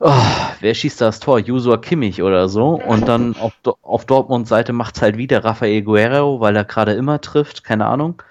oh, 0.00 0.22
wer 0.60 0.74
schießt 0.74 1.00
das 1.00 1.20
Tor? 1.20 1.38
Jusua 1.38 1.76
Kimmich 1.76 2.22
oder 2.22 2.48
so. 2.48 2.80
Und 2.80 3.08
dann 3.08 3.36
auf, 3.36 3.52
auf 3.82 4.04
Dortmunds 4.04 4.48
Seite 4.48 4.72
macht's 4.72 5.02
halt 5.02 5.16
wieder 5.16 5.44
Rafael 5.44 5.82
Guerrero, 5.82 6.40
weil 6.40 6.56
er 6.56 6.64
gerade 6.64 6.92
immer 6.92 7.20
trifft, 7.20 7.64
keine 7.64 7.86
Ahnung. 7.86 8.22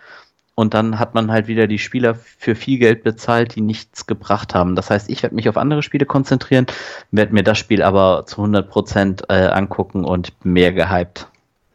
Und 0.55 0.75
dann 0.75 0.99
hat 0.99 1.15
man 1.15 1.31
halt 1.31 1.47
wieder 1.47 1.65
die 1.65 1.79
Spieler 1.79 2.13
für 2.13 2.53
viel 2.55 2.77
Geld 2.77 3.03
bezahlt, 3.03 3.55
die 3.55 3.61
nichts 3.61 4.05
gebracht 4.05 4.53
haben. 4.53 4.75
Das 4.75 4.91
heißt, 4.91 5.09
ich 5.09 5.23
werde 5.23 5.35
mich 5.35 5.49
auf 5.49 5.57
andere 5.57 5.81
Spiele 5.81 6.05
konzentrieren, 6.05 6.67
werde 7.09 7.33
mir 7.33 7.43
das 7.43 7.57
Spiel 7.57 7.81
aber 7.81 8.25
zu 8.27 8.37
100 8.37 8.69
Prozent, 8.69 9.23
äh, 9.29 9.47
angucken 9.47 10.05
und 10.05 10.31
mehr 10.45 10.71
gehypt. 10.71 11.27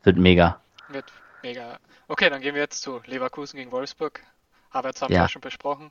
Wird 0.04 0.16
mega. 0.16 0.60
Wird 0.88 1.06
mega. 1.42 1.78
Okay, 2.06 2.30
dann 2.30 2.40
gehen 2.40 2.54
wir 2.54 2.62
jetzt 2.62 2.80
zu 2.80 3.00
Leverkusen 3.06 3.56
gegen 3.56 3.72
Wolfsburg. 3.72 4.22
Havertz 4.72 5.02
haben 5.02 5.12
ja. 5.12 5.22
wir 5.22 5.28
schon 5.28 5.42
besprochen. 5.42 5.90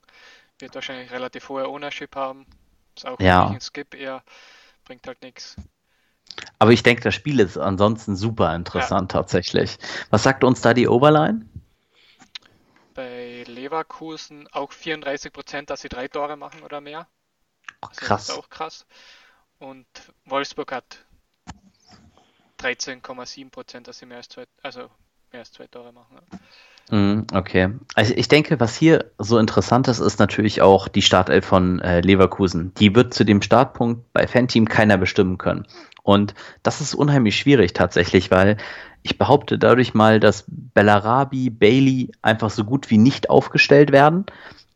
Wird 0.60 0.74
wahrscheinlich 0.74 1.12
relativ 1.12 1.50
hohe 1.50 1.68
Ownership 1.68 2.16
haben. 2.16 2.46
Ist 2.98 3.06
auch 3.06 3.20
ja. 3.20 3.48
ein 3.48 3.62
Skip 3.62 3.94
eher. 3.94 4.24
Bringt 4.86 5.06
halt 5.06 5.22
nichts. 5.22 5.56
Aber 6.60 6.72
ich 6.72 6.84
denke, 6.84 7.04
das 7.04 7.13
Spiel 7.16 7.39
ist 7.39 7.58
ansonsten 7.58 8.16
super 8.16 8.54
interessant 8.56 9.13
ja. 9.13 9.20
tatsächlich. 9.20 9.77
Was 10.10 10.24
sagt 10.24 10.44
uns 10.44 10.62
da 10.62 10.74
die 10.74 10.88
Overline? 10.88 11.48
Bei 12.96 13.44
Leverkusen 13.48 14.48
auch 14.51 14.72
34 14.72 15.32
Prozent, 15.32 15.70
dass 15.70 15.82
sie 15.82 15.89
drei 15.89 16.08
Tore 16.08 16.36
machen 16.36 16.63
oder 16.63 16.82
mehr. 16.82 17.08
Also 17.82 18.01
krass. 18.01 18.27
Das 18.27 18.36
ist 18.36 18.44
auch 18.44 18.50
krass. 18.50 18.86
Und 19.60 19.86
Wolfsburg 20.25 20.72
hat 20.72 21.06
13,7 22.60 23.51
Prozent, 23.51 23.88
dass 23.88 24.00
sie 24.00 24.08
mehr 24.08 24.18
als 24.18 24.30
zwei, 24.30 24.46
also 24.63 24.89
mehr 25.32 25.42
als 25.42 25.51
zwei 25.51 25.68
Tore 25.68 25.92
machen. 25.94 26.18
Mhm, 26.32 26.39
okay. 27.34 27.70
Also 27.96 28.13
ich 28.15 28.29
denke, 28.29 28.60
was 28.60 28.75
hier 28.75 29.06
so 29.17 29.38
interessant 29.38 29.88
ist, 29.88 30.00
ist 30.00 30.20
natürlich 30.20 30.62
auch 30.62 30.88
die 30.88 31.01
Startelf 31.01 31.46
von 31.46 31.79
äh, 31.79 32.00
Leverkusen. 32.00 32.74
Die 32.79 32.96
wird 32.96 33.13
zu 33.13 33.25
dem 33.25 33.41
Startpunkt 33.41 34.13
bei 34.13 34.25
Fanteam 34.25 34.67
keiner 34.67 34.98
bestimmen 34.98 35.38
können. 35.38 35.65
Und 36.03 36.34
das 36.63 36.79
ist 36.79 36.96
unheimlich 36.96 37.38
schwierig 37.38 37.74
tatsächlich, 37.74 38.32
weil 38.32 38.56
ich 39.03 39.17
behaupte 39.17 39.60
dadurch 39.60 39.94
mal, 39.94 40.22
dass 40.22 40.46
Bellarabi, 40.48 41.50
Bailey 41.50 42.12
einfach 42.22 42.50
so 42.50 42.63
gut 42.63 42.89
wie 42.89 42.98
nicht 42.98 43.29
aufgestellt 43.29 43.91
werden. 43.91 44.25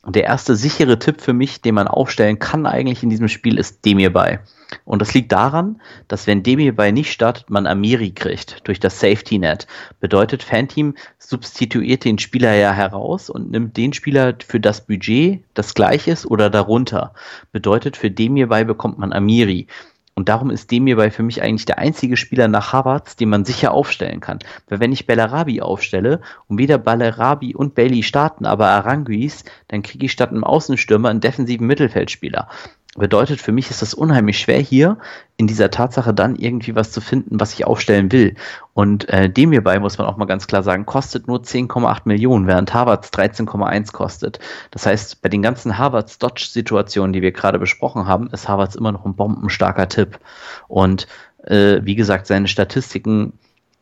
Und 0.04 0.16
der 0.16 0.24
erste 0.24 0.56
sichere 0.56 1.00
Tipp 1.00 1.22
für 1.22 1.34
mich, 1.34 1.62
den 1.62 1.76
man 1.76 1.88
aufstellen 1.88 2.40
kann 2.40 2.66
eigentlich 2.66 3.04
in 3.04 3.10
diesem 3.10 3.30
Spiel, 3.30 3.58
ist 3.58 3.86
Demir 3.86 4.12
bei. 4.12 4.40
Und 4.86 5.02
das 5.02 5.14
liegt 5.14 5.32
daran, 5.32 5.82
dass 6.08 6.28
wenn 6.28 6.44
Demi 6.44 6.72
bei 6.72 6.92
nicht 6.92 7.12
startet, 7.12 7.50
man 7.50 7.68
Amiri 7.68 8.12
kriegt 8.12 8.68
durch 8.68 8.80
das 8.80 9.00
Safety 9.00 9.38
Net. 9.38 9.68
Bedeutet, 10.00 10.44
Fanteam 10.44 10.96
substituiert 11.18 12.06
den 12.06 12.20
Spieler 12.20 12.54
ja 12.54 12.72
heraus 12.72 13.30
und 13.30 13.52
nimmt 13.52 13.78
den 13.78 13.94
Spieler 13.94 14.36
für 14.46 14.60
das 14.60 14.86
Budget, 14.86 15.44
das 15.54 15.74
gleich 15.74 16.08
ist 16.08 16.26
oder 16.26 16.50
darunter. 16.50 17.14
Bedeutet, 17.52 17.98
für 17.98 18.12
Demir 18.12 18.48
bei 18.48 18.64
bekommt 18.64 18.98
man 18.98 19.14
Amiri. 19.14 19.68
Und 20.14 20.28
darum 20.28 20.50
ist 20.50 20.70
dem 20.72 20.86
hierbei 20.86 21.10
für 21.10 21.24
mich 21.24 21.42
eigentlich 21.42 21.66
der 21.66 21.80
einzige 21.80 22.18
Spieler 22.18 22.48
nach 22.48 22.74
Havertz, 22.74 23.16
den 23.16 23.30
man 23.30 23.46
sicher 23.46 23.72
aufstellen 23.72 24.20
kann. 24.20 24.40
Weil 24.68 24.80
wenn 24.82 24.92
ich 24.92 25.08
Bellarabi 25.08 25.62
aufstelle 25.62 26.22
und 26.48 26.58
weder 26.58 26.78
Bellarabi 26.78 27.56
und 27.56 27.76
Bailey 27.76 28.04
starten, 28.04 28.46
aber 28.46 28.68
Aranguis, 28.68 29.46
dann 29.70 29.84
kriege 29.84 30.06
ich 30.06 30.12
statt 30.12 30.32
einem 30.32 30.44
Außenstürmer 30.44 31.10
einen 31.10 31.22
defensiven 31.22 31.66
Mittelfeldspieler. 31.66 32.50
Bedeutet, 32.98 33.40
für 33.40 33.54
mich 33.54 33.70
ist 33.70 33.82
das 33.82 33.94
unheimlich 33.94 34.38
schwer 34.38 34.60
hier 34.60 34.98
in 35.38 35.48
dieser 35.48 35.72
Tatsache 35.72 36.14
dann 36.14 36.36
irgendwie 36.36 36.76
was 36.76 36.92
zu 36.92 37.00
finden, 37.00 37.40
was 37.40 37.54
ich 37.54 37.66
aufstellen 37.66 38.12
will. 38.12 38.36
Und 38.74 39.08
äh, 39.08 39.30
dem 39.30 39.54
hierbei 39.54 39.80
muss 39.80 39.98
man 39.98 40.08
auch 40.08 40.18
mal 40.18 40.26
ganz 40.26 40.46
klar 40.46 40.62
sagen, 40.62 40.86
kostet 40.86 41.26
nur 41.26 41.40
10,8 41.40 42.02
Millionen, 42.04 42.48
während 42.48 42.74
Harvards 42.74 43.14
13,1 43.14 43.94
kostet. 43.94 44.40
Das 44.72 44.86
heißt, 44.86 45.22
bei 45.22 45.30
den 45.30 45.42
ganzen 45.42 45.78
Harvards-Dodge-Situationen, 45.78 47.14
die 47.14 47.22
wir 47.22 47.32
gerade 47.32 47.60
besprochen 47.60 48.08
haben, 48.08 48.30
ist 48.32 48.50
Harvards 48.50 48.76
immer 48.76 48.92
noch 48.92 49.06
ein 49.06 49.16
bombenstarker 49.16 49.88
Tipp. 49.88 50.20
Und 50.68 51.08
äh, 51.46 51.80
wie 51.84 51.96
gesagt, 51.96 52.28
seine 52.28 52.50
Statistiken 52.50 53.34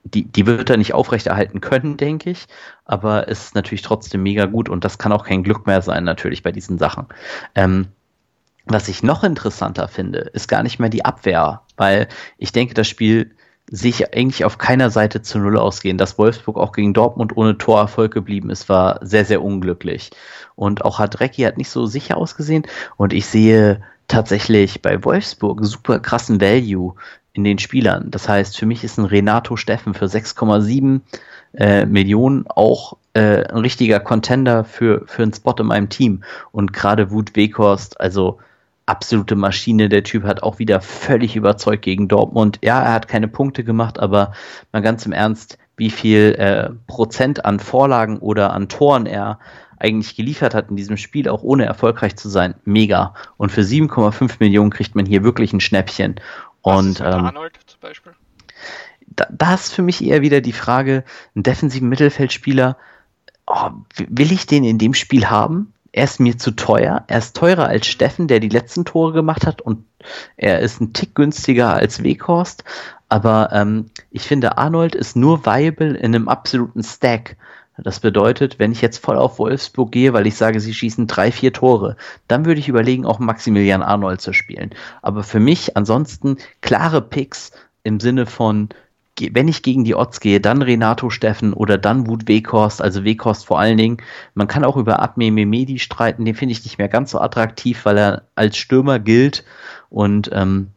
die, 0.03 0.23
die 0.23 0.45
wird 0.45 0.69
er 0.69 0.77
nicht 0.77 0.93
aufrechterhalten 0.93 1.59
können, 1.59 1.97
denke 1.97 2.29
ich, 2.29 2.47
aber 2.85 3.27
ist 3.27 3.53
natürlich 3.53 3.81
trotzdem 3.81 4.23
mega 4.23 4.45
gut 4.45 4.69
und 4.69 4.85
das 4.85 4.97
kann 4.97 5.11
auch 5.11 5.25
kein 5.25 5.43
Glück 5.43 5.67
mehr 5.67 5.81
sein, 5.81 6.05
natürlich 6.05 6.41
bei 6.41 6.53
diesen 6.53 6.77
Sachen. 6.77 7.07
Ähm, 7.53 7.89
was 8.65 8.87
ich 8.87 9.03
noch 9.03 9.23
interessanter 9.23 9.87
finde, 9.87 10.19
ist 10.33 10.47
gar 10.47 10.63
nicht 10.63 10.79
mehr 10.79 10.89
die 10.89 11.05
Abwehr, 11.05 11.61
weil 11.77 12.07
ich 12.37 12.51
denke, 12.51 12.73
das 12.73 12.87
Spiel 12.87 13.31
sehe 13.71 13.89
ich 13.91 14.13
eigentlich 14.15 14.45
auf 14.45 14.57
keiner 14.57 14.89
Seite 14.89 15.21
zu 15.21 15.39
Null 15.39 15.57
ausgehen. 15.57 15.97
Dass 15.97 16.17
Wolfsburg 16.17 16.57
auch 16.57 16.71
gegen 16.71 16.93
Dortmund 16.93 17.37
ohne 17.37 17.57
Torerfolg 17.57 18.13
geblieben 18.13 18.49
ist, 18.49 18.69
war 18.69 18.99
sehr, 19.01 19.25
sehr 19.25 19.43
unglücklich. 19.43 20.11
Und 20.55 20.83
auch 20.83 20.99
Hadrecki 20.99 21.43
hat 21.43 21.57
nicht 21.57 21.69
so 21.69 21.85
sicher 21.85 22.17
ausgesehen. 22.17 22.63
Und 22.97 23.13
ich 23.13 23.27
sehe 23.27 23.81
tatsächlich 24.07 24.81
bei 24.81 25.03
Wolfsburg 25.03 25.63
super 25.63 25.99
krassen 25.99 26.41
Value 26.41 26.95
in 27.33 27.43
den 27.43 27.59
Spielern. 27.59 28.09
Das 28.11 28.27
heißt, 28.27 28.57
für 28.57 28.65
mich 28.65 28.83
ist 28.83 28.97
ein 28.97 29.05
Renato 29.05 29.55
Steffen 29.55 29.93
für 29.93 30.05
6,7 30.05 31.01
äh, 31.53 31.85
Millionen 31.85 32.45
auch 32.47 32.97
äh, 33.13 33.43
ein 33.45 33.59
richtiger 33.59 33.99
Contender 33.99 34.63
für, 34.63 35.03
für 35.05 35.23
einen 35.23 35.33
Spot 35.33 35.55
in 35.59 35.67
meinem 35.67 35.89
Team. 35.89 36.23
Und 36.51 36.73
gerade 36.73 37.11
Wut 37.11 37.35
Weghorst, 37.35 38.01
also 38.01 38.39
absolute 38.89 39.35
Maschine. 39.35 39.87
Der 39.87 40.03
Typ 40.03 40.23
hat 40.23 40.43
auch 40.43 40.59
wieder 40.59 40.81
völlig 40.81 41.35
überzeugt 41.35 41.83
gegen 41.83 42.07
Dortmund. 42.07 42.59
Ja, 42.63 42.81
er 42.81 42.93
hat 42.93 43.07
keine 43.07 43.27
Punkte 43.27 43.63
gemacht, 43.63 43.99
aber 43.99 44.33
mal 44.71 44.81
ganz 44.81 45.05
im 45.05 45.11
Ernst, 45.11 45.57
wie 45.77 45.89
viel 45.89 46.35
äh, 46.37 46.71
Prozent 46.87 47.45
an 47.45 47.59
Vorlagen 47.59 48.17
oder 48.17 48.51
an 48.53 48.67
Toren 48.67 49.05
er 49.05 49.39
eigentlich 49.77 50.15
geliefert 50.15 50.53
hat 50.53 50.69
in 50.69 50.75
diesem 50.75 50.97
Spiel, 50.97 51.29
auch 51.29 51.41
ohne 51.41 51.65
erfolgreich 51.65 52.17
zu 52.17 52.27
sein, 52.27 52.55
mega. 52.65 53.13
Und 53.37 53.51
für 53.51 53.61
7,5 53.61 54.35
Millionen 54.39 54.71
kriegt 54.71 54.95
man 54.95 55.05
hier 55.05 55.23
wirklich 55.23 55.53
ein 55.53 55.61
Schnäppchen. 55.61 56.19
Und 56.61 56.99
ähm, 56.99 57.05
Arnold 57.05 57.57
zum 57.65 57.79
Beispiel? 57.79 58.11
Da, 59.07 59.27
da 59.31 59.53
ist 59.53 59.73
für 59.73 59.81
mich 59.81 60.03
eher 60.03 60.21
wieder 60.21 60.41
die 60.41 60.51
Frage, 60.51 61.05
einen 61.33 61.43
defensiven 61.43 61.87
Mittelfeldspieler, 61.87 62.75
oh, 63.47 63.69
will 63.95 64.31
ich 64.31 64.45
den 64.45 64.65
in 64.65 64.77
dem 64.77 64.93
Spiel 64.93 65.29
haben? 65.29 65.73
Er 65.91 66.03
ist 66.03 66.19
mir 66.19 66.37
zu 66.37 66.51
teuer. 66.51 67.03
Er 67.07 67.17
ist 67.17 67.35
teurer 67.35 67.67
als 67.67 67.87
Steffen, 67.87 68.27
der 68.27 68.39
die 68.39 68.49
letzten 68.49 68.85
Tore 68.85 69.13
gemacht 69.13 69.45
hat 69.45 69.61
und 69.61 69.85
er 70.37 70.59
ist 70.59 70.81
ein 70.81 70.93
Tick 70.93 71.15
günstiger 71.15 71.73
als 71.73 72.03
Weghorst. 72.03 72.63
Aber 73.09 73.49
ähm, 73.51 73.89
ich 74.11 74.23
finde, 74.23 74.57
Arnold 74.57 74.95
ist 74.95 75.15
nur 75.15 75.45
viable 75.45 75.97
in 75.97 76.15
einem 76.15 76.29
absoluten 76.29 76.83
Stack. 76.83 77.37
Das 77.77 77.99
bedeutet, 77.99 78.59
wenn 78.59 78.71
ich 78.71 78.81
jetzt 78.81 79.03
voll 79.03 79.17
auf 79.17 79.39
Wolfsburg 79.39 79.91
gehe, 79.91 80.13
weil 80.13 80.27
ich 80.27 80.35
sage, 80.35 80.59
sie 80.59 80.73
schießen 80.73 81.07
drei, 81.07 81.31
vier 81.31 81.53
Tore, 81.53 81.95
dann 82.27 82.45
würde 82.45 82.59
ich 82.59 82.67
überlegen, 82.67 83.05
auch 83.05 83.19
Maximilian 83.19 83.81
Arnold 83.81 84.21
zu 84.21 84.33
spielen. 84.33 84.71
Aber 85.01 85.23
für 85.23 85.39
mich 85.39 85.77
ansonsten 85.77 86.37
klare 86.61 87.01
Picks 87.01 87.51
im 87.83 87.99
Sinne 87.99 88.25
von 88.25 88.69
wenn 89.33 89.47
ich 89.47 89.63
gegen 89.63 89.83
die 89.83 89.95
Odds 89.95 90.19
gehe, 90.19 90.39
dann 90.39 90.61
Renato 90.61 91.09
Steffen 91.09 91.53
oder 91.53 91.77
dann 91.77 92.07
Wut 92.07 92.27
Weghorst, 92.27 92.81
also 92.81 93.03
Weghorst 93.03 93.45
vor 93.45 93.59
allen 93.59 93.77
Dingen. 93.77 93.97
Man 94.33 94.47
kann 94.47 94.63
auch 94.63 94.77
über 94.77 94.99
Abme 94.99 95.31
Memedi 95.31 95.79
streiten, 95.79 96.25
den 96.25 96.35
finde 96.35 96.53
ich 96.53 96.63
nicht 96.63 96.77
mehr 96.77 96.89
ganz 96.89 97.11
so 97.11 97.19
attraktiv, 97.19 97.85
weil 97.85 97.97
er 97.97 98.23
als 98.35 98.57
Stürmer 98.57 98.99
gilt. 98.99 99.43
Und 99.89 100.29
ähm, 100.33 100.71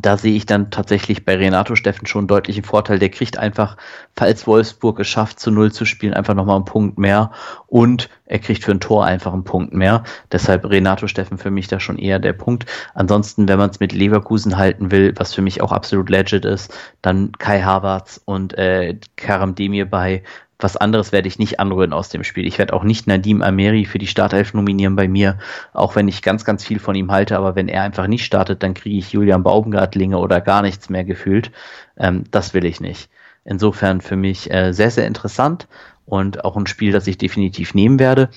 da 0.00 0.16
sehe 0.16 0.34
ich 0.34 0.46
dann 0.46 0.70
tatsächlich 0.70 1.24
bei 1.24 1.36
Renato 1.36 1.74
Steffen 1.74 2.06
schon 2.06 2.20
einen 2.20 2.28
deutlichen 2.28 2.64
Vorteil. 2.64 2.98
Der 2.98 3.10
kriegt 3.10 3.38
einfach, 3.38 3.76
falls 4.16 4.46
Wolfsburg 4.46 5.00
es 5.00 5.08
schafft, 5.08 5.38
zu 5.38 5.50
Null 5.50 5.72
zu 5.72 5.84
spielen, 5.84 6.14
einfach 6.14 6.34
nochmal 6.34 6.56
einen 6.56 6.64
Punkt 6.64 6.98
mehr 6.98 7.30
und 7.66 8.08
er 8.24 8.38
kriegt 8.38 8.64
für 8.64 8.70
ein 8.70 8.80
Tor 8.80 9.04
einfach 9.04 9.34
einen 9.34 9.44
Punkt 9.44 9.74
mehr. 9.74 10.04
Deshalb 10.30 10.64
Renato 10.64 11.06
Steffen 11.06 11.36
für 11.36 11.50
mich 11.50 11.68
da 11.68 11.78
schon 11.78 11.98
eher 11.98 12.18
der 12.18 12.32
Punkt. 12.32 12.64
Ansonsten, 12.94 13.46
wenn 13.48 13.58
man 13.58 13.68
es 13.68 13.80
mit 13.80 13.92
Leverkusen 13.92 14.56
halten 14.56 14.90
will, 14.90 15.12
was 15.16 15.34
für 15.34 15.42
mich 15.42 15.60
auch 15.60 15.72
absolut 15.72 16.08
legit 16.08 16.46
ist, 16.46 16.74
dann 17.02 17.32
Kai 17.32 17.60
Havertz 17.60 18.20
und 18.24 18.56
äh, 18.56 18.98
Karam 19.16 19.54
Demir 19.54 19.84
bei 19.84 20.22
was 20.62 20.76
anderes 20.76 21.12
werde 21.12 21.28
ich 21.28 21.38
nicht 21.38 21.60
anrühren 21.60 21.92
aus 21.92 22.08
dem 22.08 22.24
Spiel. 22.24 22.46
Ich 22.46 22.58
werde 22.58 22.72
auch 22.72 22.84
nicht 22.84 23.06
Nadim 23.06 23.42
Ameri 23.42 23.84
für 23.84 23.98
die 23.98 24.06
Startelf 24.06 24.54
nominieren 24.54 24.96
bei 24.96 25.08
mir, 25.08 25.38
auch 25.72 25.96
wenn 25.96 26.08
ich 26.08 26.22
ganz, 26.22 26.44
ganz 26.44 26.64
viel 26.64 26.78
von 26.78 26.94
ihm 26.94 27.10
halte. 27.10 27.36
Aber 27.36 27.54
wenn 27.54 27.68
er 27.68 27.82
einfach 27.82 28.06
nicht 28.06 28.24
startet, 28.24 28.62
dann 28.62 28.74
kriege 28.74 28.98
ich 28.98 29.12
Julian 29.12 29.42
Baumgartlinge 29.42 30.18
oder 30.18 30.40
gar 30.40 30.62
nichts 30.62 30.88
mehr 30.88 31.04
gefühlt. 31.04 31.50
Ähm, 31.96 32.24
das 32.30 32.54
will 32.54 32.64
ich 32.64 32.80
nicht. 32.80 33.10
Insofern 33.44 34.00
für 34.00 34.16
mich 34.16 34.50
äh, 34.50 34.72
sehr, 34.72 34.90
sehr 34.90 35.06
interessant 35.06 35.66
und 36.06 36.44
auch 36.44 36.56
ein 36.56 36.66
Spiel, 36.66 36.92
das 36.92 37.06
ich 37.06 37.18
definitiv 37.18 37.74
nehmen 37.74 37.98
werde, 37.98 38.30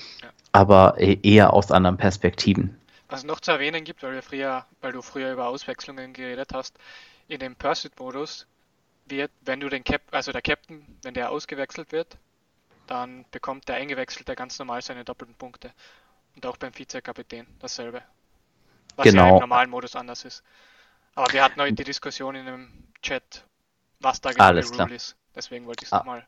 aber 0.52 0.96
e-, 0.98 1.18
eher 1.22 1.52
aus 1.52 1.70
anderen 1.70 1.96
Perspektiven. 1.96 2.76
Was 3.08 3.24
noch 3.24 3.40
zu 3.40 3.52
erwähnen 3.52 3.84
gibt, 3.84 4.02
weil, 4.02 4.20
früher, 4.20 4.64
weil 4.80 4.92
du 4.92 5.02
früher 5.02 5.32
über 5.32 5.46
Auswechslungen 5.46 6.12
geredet 6.12 6.50
hast, 6.52 6.76
in 7.28 7.38
dem 7.38 7.54
Pursuit-Modus 7.54 8.46
wird, 9.06 9.30
wenn 9.42 9.60
du 9.60 9.68
den 9.68 9.84
Cap, 9.84 10.02
also 10.10 10.32
der 10.32 10.42
Captain, 10.42 10.84
wenn 11.02 11.14
der 11.14 11.30
ausgewechselt 11.30 11.92
wird, 11.92 12.16
dann 12.86 13.24
bekommt 13.30 13.68
der 13.68 13.76
Eingewechselte 13.76 14.34
ganz 14.34 14.58
normal 14.58 14.82
seine 14.82 15.04
doppelten 15.04 15.34
Punkte. 15.34 15.72
Und 16.34 16.46
auch 16.46 16.56
beim 16.56 16.76
Vizekapitän 16.76 17.46
dasselbe. 17.60 18.02
Was 18.96 19.04
genau. 19.04 19.22
ja 19.22 19.34
im 19.34 19.40
normalen 19.40 19.70
Modus 19.70 19.96
anders 19.96 20.24
ist. 20.24 20.42
Aber 21.14 21.32
wir 21.32 21.42
hatten 21.42 21.60
heute 21.60 21.74
die 21.74 21.84
Diskussion 21.84 22.34
in 22.34 22.46
dem 22.46 22.68
Chat, 23.02 23.44
was 24.00 24.20
da 24.20 24.32
genau 24.32 24.44
Alles 24.44 24.70
die 24.70 24.80
Rule 24.80 24.94
ist. 24.94 25.16
Deswegen 25.34 25.66
wollte 25.66 25.84
ich 25.84 25.88
es 25.88 25.92
ah. 25.92 25.98
nochmal. 25.98 26.26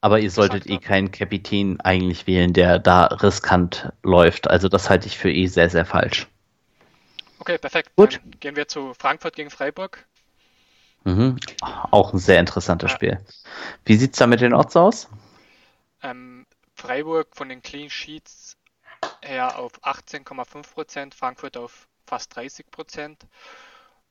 Aber 0.00 0.20
ihr 0.20 0.30
solltet 0.30 0.66
eh 0.66 0.78
keinen 0.78 1.10
Kapitän 1.10 1.80
eigentlich 1.80 2.26
wählen, 2.26 2.52
der 2.52 2.78
da 2.78 3.06
riskant 3.06 3.92
läuft. 4.02 4.48
Also 4.48 4.68
das 4.68 4.88
halte 4.88 5.08
ich 5.08 5.18
für 5.18 5.30
eh 5.30 5.46
sehr, 5.46 5.68
sehr 5.70 5.84
falsch. 5.84 6.28
Okay, 7.40 7.58
perfekt. 7.58 7.90
Gut. 7.96 8.20
Dann 8.22 8.30
gehen 8.38 8.56
wir 8.56 8.68
zu 8.68 8.94
Frankfurt 8.94 9.34
gegen 9.34 9.50
Freiburg. 9.50 10.06
Mhm. 11.08 11.38
Auch 11.90 12.12
ein 12.12 12.18
sehr 12.18 12.38
interessantes 12.38 12.90
ja. 12.90 12.96
Spiel. 12.96 13.24
Wie 13.86 13.96
sieht 13.96 14.12
es 14.12 14.18
da 14.18 14.26
mit 14.26 14.42
den 14.42 14.52
Odds 14.52 14.76
aus? 14.76 15.08
Ähm, 16.02 16.46
Freiburg 16.74 17.28
von 17.34 17.48
den 17.48 17.62
Clean 17.62 17.88
Sheets 17.88 18.56
her 19.22 19.58
auf 19.58 19.72
18,5%, 19.82 21.14
Frankfurt 21.14 21.56
auf 21.56 21.88
fast 22.06 22.36
30% 22.36 23.16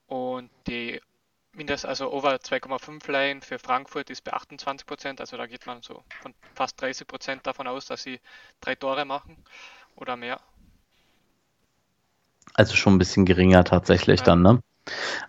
und 0.07 0.49
die 0.67 0.99
Mindest, 1.53 1.85
also 1.85 2.11
over 2.11 2.35
2,5 2.35 3.11
Line 3.11 3.41
für 3.41 3.57
Frankfurt 3.57 4.11
ist 4.11 4.23
bei 4.23 4.33
28%, 4.33 5.19
also 5.19 5.37
da 5.37 5.47
geht 5.47 5.65
man 5.65 5.81
so 5.81 6.03
von 6.21 6.35
fast 6.53 6.79
30% 6.81 7.39
davon 7.43 7.67
aus, 7.67 7.87
dass 7.87 8.03
sie 8.03 8.19
drei 8.61 8.75
Tore 8.75 9.05
machen 9.05 9.37
oder 9.95 10.15
mehr. 10.17 10.39
Also 12.53 12.75
schon 12.75 12.95
ein 12.95 12.99
bisschen 12.99 13.25
geringer 13.25 13.63
tatsächlich 13.63 14.19
ja. 14.19 14.25
dann, 14.25 14.41
ne? 14.43 14.63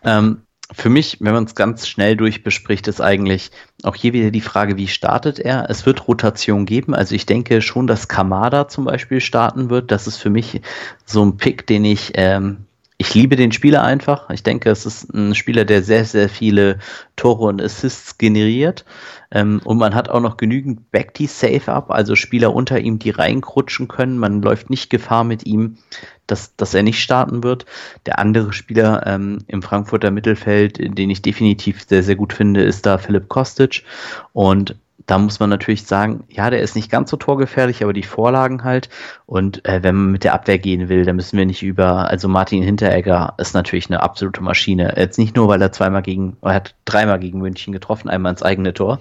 Ähm, 0.02 0.46
für 0.72 0.90
mich, 0.90 1.18
wenn 1.20 1.32
man 1.32 1.44
es 1.44 1.54
ganz 1.54 1.88
schnell 1.88 2.16
durchbespricht, 2.16 2.88
ist 2.88 3.00
eigentlich 3.00 3.50
auch 3.84 3.94
hier 3.94 4.12
wieder 4.12 4.30
die 4.30 4.42
Frage, 4.42 4.76
wie 4.76 4.88
startet 4.88 5.38
er? 5.38 5.70
Es 5.70 5.86
wird 5.86 6.06
Rotation 6.06 6.66
geben. 6.66 6.94
Also 6.94 7.14
ich 7.14 7.24
denke 7.24 7.62
schon, 7.62 7.86
dass 7.86 8.08
Kamada 8.08 8.68
zum 8.68 8.84
Beispiel 8.84 9.20
starten 9.20 9.70
wird. 9.70 9.90
Das 9.90 10.06
ist 10.06 10.18
für 10.18 10.30
mich 10.30 10.60
so 11.06 11.24
ein 11.24 11.38
Pick, 11.38 11.66
den 11.66 11.84
ich, 11.84 12.12
ähm, 12.14 12.66
ich 13.00 13.14
liebe 13.14 13.36
den 13.36 13.52
Spieler 13.52 13.84
einfach. 13.84 14.28
Ich 14.30 14.42
denke, 14.42 14.70
es 14.70 14.84
ist 14.84 15.14
ein 15.14 15.36
Spieler, 15.36 15.64
der 15.64 15.84
sehr, 15.84 16.04
sehr 16.04 16.28
viele 16.28 16.78
Tore 17.14 17.44
und 17.44 17.62
Assists 17.62 18.18
generiert. 18.18 18.84
Ähm, 19.30 19.60
und 19.64 19.78
man 19.78 19.94
hat 19.94 20.08
auch 20.08 20.20
noch 20.20 20.36
genügend 20.36 20.90
Backty 20.90 21.28
Safe 21.28 21.70
Up, 21.70 21.92
also 21.92 22.16
Spieler 22.16 22.52
unter 22.52 22.80
ihm, 22.80 22.98
die 22.98 23.10
reinkrutschen 23.10 23.86
können. 23.86 24.18
Man 24.18 24.42
läuft 24.42 24.68
nicht 24.68 24.90
Gefahr 24.90 25.22
mit 25.22 25.46
ihm, 25.46 25.78
dass, 26.26 26.56
dass 26.56 26.74
er 26.74 26.82
nicht 26.82 27.00
starten 27.00 27.44
wird. 27.44 27.66
Der 28.04 28.18
andere 28.18 28.52
Spieler 28.52 29.06
ähm, 29.06 29.38
im 29.46 29.62
Frankfurter 29.62 30.10
Mittelfeld, 30.10 30.78
den 30.78 31.08
ich 31.08 31.22
definitiv 31.22 31.84
sehr, 31.88 32.02
sehr 32.02 32.16
gut 32.16 32.32
finde, 32.32 32.64
ist 32.64 32.84
da 32.84 32.98
Philipp 32.98 33.28
Kostic. 33.28 33.84
Und 34.32 34.74
da 35.08 35.18
muss 35.18 35.40
man 35.40 35.48
natürlich 35.48 35.86
sagen, 35.86 36.24
ja, 36.28 36.50
der 36.50 36.60
ist 36.60 36.76
nicht 36.76 36.90
ganz 36.90 37.10
so 37.10 37.16
torgefährlich, 37.16 37.82
aber 37.82 37.94
die 37.94 38.02
Vorlagen 38.02 38.62
halt. 38.62 38.90
Und 39.24 39.64
äh, 39.64 39.82
wenn 39.82 39.94
man 39.94 40.12
mit 40.12 40.22
der 40.22 40.34
Abwehr 40.34 40.58
gehen 40.58 40.90
will, 40.90 41.06
dann 41.06 41.16
müssen 41.16 41.38
wir 41.38 41.46
nicht 41.46 41.62
über, 41.62 42.10
also 42.10 42.28
Martin 42.28 42.62
Hinteregger 42.62 43.32
ist 43.38 43.54
natürlich 43.54 43.88
eine 43.88 44.02
absolute 44.02 44.42
Maschine. 44.42 44.92
Jetzt 44.98 45.18
nicht 45.18 45.34
nur, 45.34 45.48
weil 45.48 45.62
er 45.62 45.72
zweimal 45.72 46.02
gegen, 46.02 46.36
er 46.42 46.52
hat 46.52 46.74
dreimal 46.84 47.18
gegen 47.18 47.38
München 47.38 47.72
getroffen, 47.72 48.10
einmal 48.10 48.32
ins 48.32 48.42
eigene 48.42 48.74
Tor. 48.74 49.00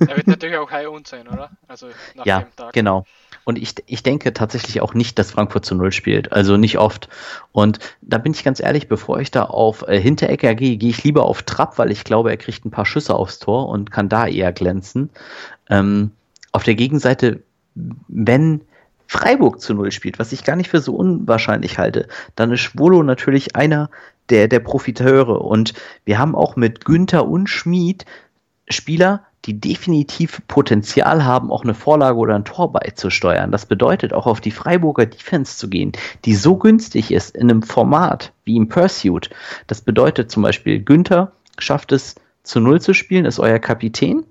Ja, 0.00 0.08
er 0.08 0.16
wird 0.18 0.26
natürlich 0.26 0.56
auch 0.58 0.70
high 0.70 0.86
owned 0.86 1.06
sein, 1.06 1.26
oder? 1.26 1.48
Also 1.66 1.86
nach 2.14 2.26
ja, 2.26 2.40
dem 2.40 2.54
Tag. 2.54 2.74
genau. 2.74 3.06
Und 3.44 3.58
ich, 3.58 3.74
ich 3.86 4.02
denke 4.02 4.32
tatsächlich 4.32 4.80
auch 4.80 4.94
nicht, 4.94 5.18
dass 5.18 5.32
Frankfurt 5.32 5.64
zu 5.64 5.74
Null 5.74 5.92
spielt. 5.92 6.32
Also 6.32 6.56
nicht 6.56 6.78
oft. 6.78 7.08
Und 7.50 7.78
da 8.00 8.18
bin 8.18 8.32
ich 8.32 8.44
ganz 8.44 8.60
ehrlich, 8.60 8.88
bevor 8.88 9.20
ich 9.20 9.30
da 9.30 9.44
auf 9.44 9.86
äh, 9.88 10.00
Hinterecker 10.00 10.54
gehe, 10.54 10.76
gehe 10.76 10.90
ich 10.90 11.02
lieber 11.02 11.24
auf 11.24 11.42
Trapp, 11.42 11.78
weil 11.78 11.90
ich 11.90 12.04
glaube, 12.04 12.30
er 12.30 12.36
kriegt 12.36 12.64
ein 12.64 12.70
paar 12.70 12.86
Schüsse 12.86 13.14
aufs 13.14 13.38
Tor 13.38 13.68
und 13.68 13.90
kann 13.90 14.08
da 14.08 14.26
eher 14.26 14.52
glänzen. 14.52 15.10
Ähm, 15.68 16.12
auf 16.52 16.62
der 16.62 16.74
Gegenseite, 16.74 17.42
wenn 17.74 18.60
Freiburg 19.06 19.60
zu 19.60 19.74
Null 19.74 19.92
spielt, 19.92 20.18
was 20.18 20.32
ich 20.32 20.44
gar 20.44 20.56
nicht 20.56 20.70
für 20.70 20.80
so 20.80 20.94
unwahrscheinlich 20.94 21.78
halte, 21.78 22.08
dann 22.36 22.52
ist 22.52 22.60
Schwolo 22.60 23.02
natürlich 23.02 23.56
einer 23.56 23.90
der, 24.30 24.48
der 24.48 24.60
Profiteure. 24.60 25.42
Und 25.42 25.74
wir 26.04 26.18
haben 26.18 26.34
auch 26.34 26.56
mit 26.56 26.84
Günther 26.84 27.26
und 27.26 27.48
Schmid 27.48 28.06
Spieler, 28.68 29.24
die 29.44 29.58
definitiv 29.58 30.40
Potenzial 30.46 31.24
haben, 31.24 31.50
auch 31.50 31.64
eine 31.64 31.74
Vorlage 31.74 32.16
oder 32.16 32.34
ein 32.34 32.44
Tor 32.44 32.72
beizusteuern. 32.72 33.50
Das 33.50 33.66
bedeutet 33.66 34.12
auch 34.12 34.26
auf 34.26 34.40
die 34.40 34.50
Freiburger 34.50 35.06
Defense 35.06 35.56
zu 35.56 35.68
gehen, 35.68 35.92
die 36.24 36.34
so 36.34 36.56
günstig 36.56 37.10
ist 37.10 37.34
in 37.34 37.50
einem 37.50 37.62
Format 37.62 38.32
wie 38.44 38.56
im 38.56 38.68
Pursuit. 38.68 39.30
Das 39.66 39.80
bedeutet 39.80 40.30
zum 40.30 40.42
Beispiel, 40.42 40.80
Günther 40.80 41.32
schafft 41.58 41.92
es 41.92 42.14
zu 42.44 42.60
Null 42.60 42.80
zu 42.80 42.94
spielen, 42.94 43.24
ist 43.24 43.40
euer 43.40 43.58
Kapitän 43.58 44.24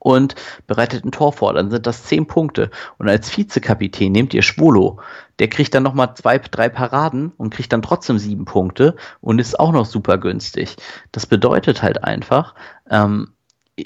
und 0.00 0.34
bereitet 0.66 1.04
ein 1.04 1.12
Tor 1.12 1.32
vor. 1.32 1.52
Dann 1.52 1.70
sind 1.70 1.86
das 1.86 2.04
zehn 2.04 2.26
Punkte. 2.26 2.70
Und 2.98 3.08
als 3.08 3.36
Vizekapitän 3.36 4.12
nehmt 4.12 4.34
ihr 4.34 4.42
Schwolo. 4.42 4.98
Der 5.38 5.48
kriegt 5.48 5.74
dann 5.74 5.82
nochmal 5.82 6.14
zwei, 6.14 6.38
drei 6.38 6.68
Paraden 6.68 7.32
und 7.36 7.50
kriegt 7.50 7.72
dann 7.72 7.82
trotzdem 7.82 8.18
sieben 8.18 8.44
Punkte 8.44 8.96
und 9.20 9.38
ist 9.38 9.60
auch 9.60 9.72
noch 9.72 9.86
super 9.86 10.18
günstig. 10.18 10.76
Das 11.12 11.26
bedeutet 11.26 11.82
halt 11.82 12.02
einfach, 12.02 12.54
ähm, 12.90 13.32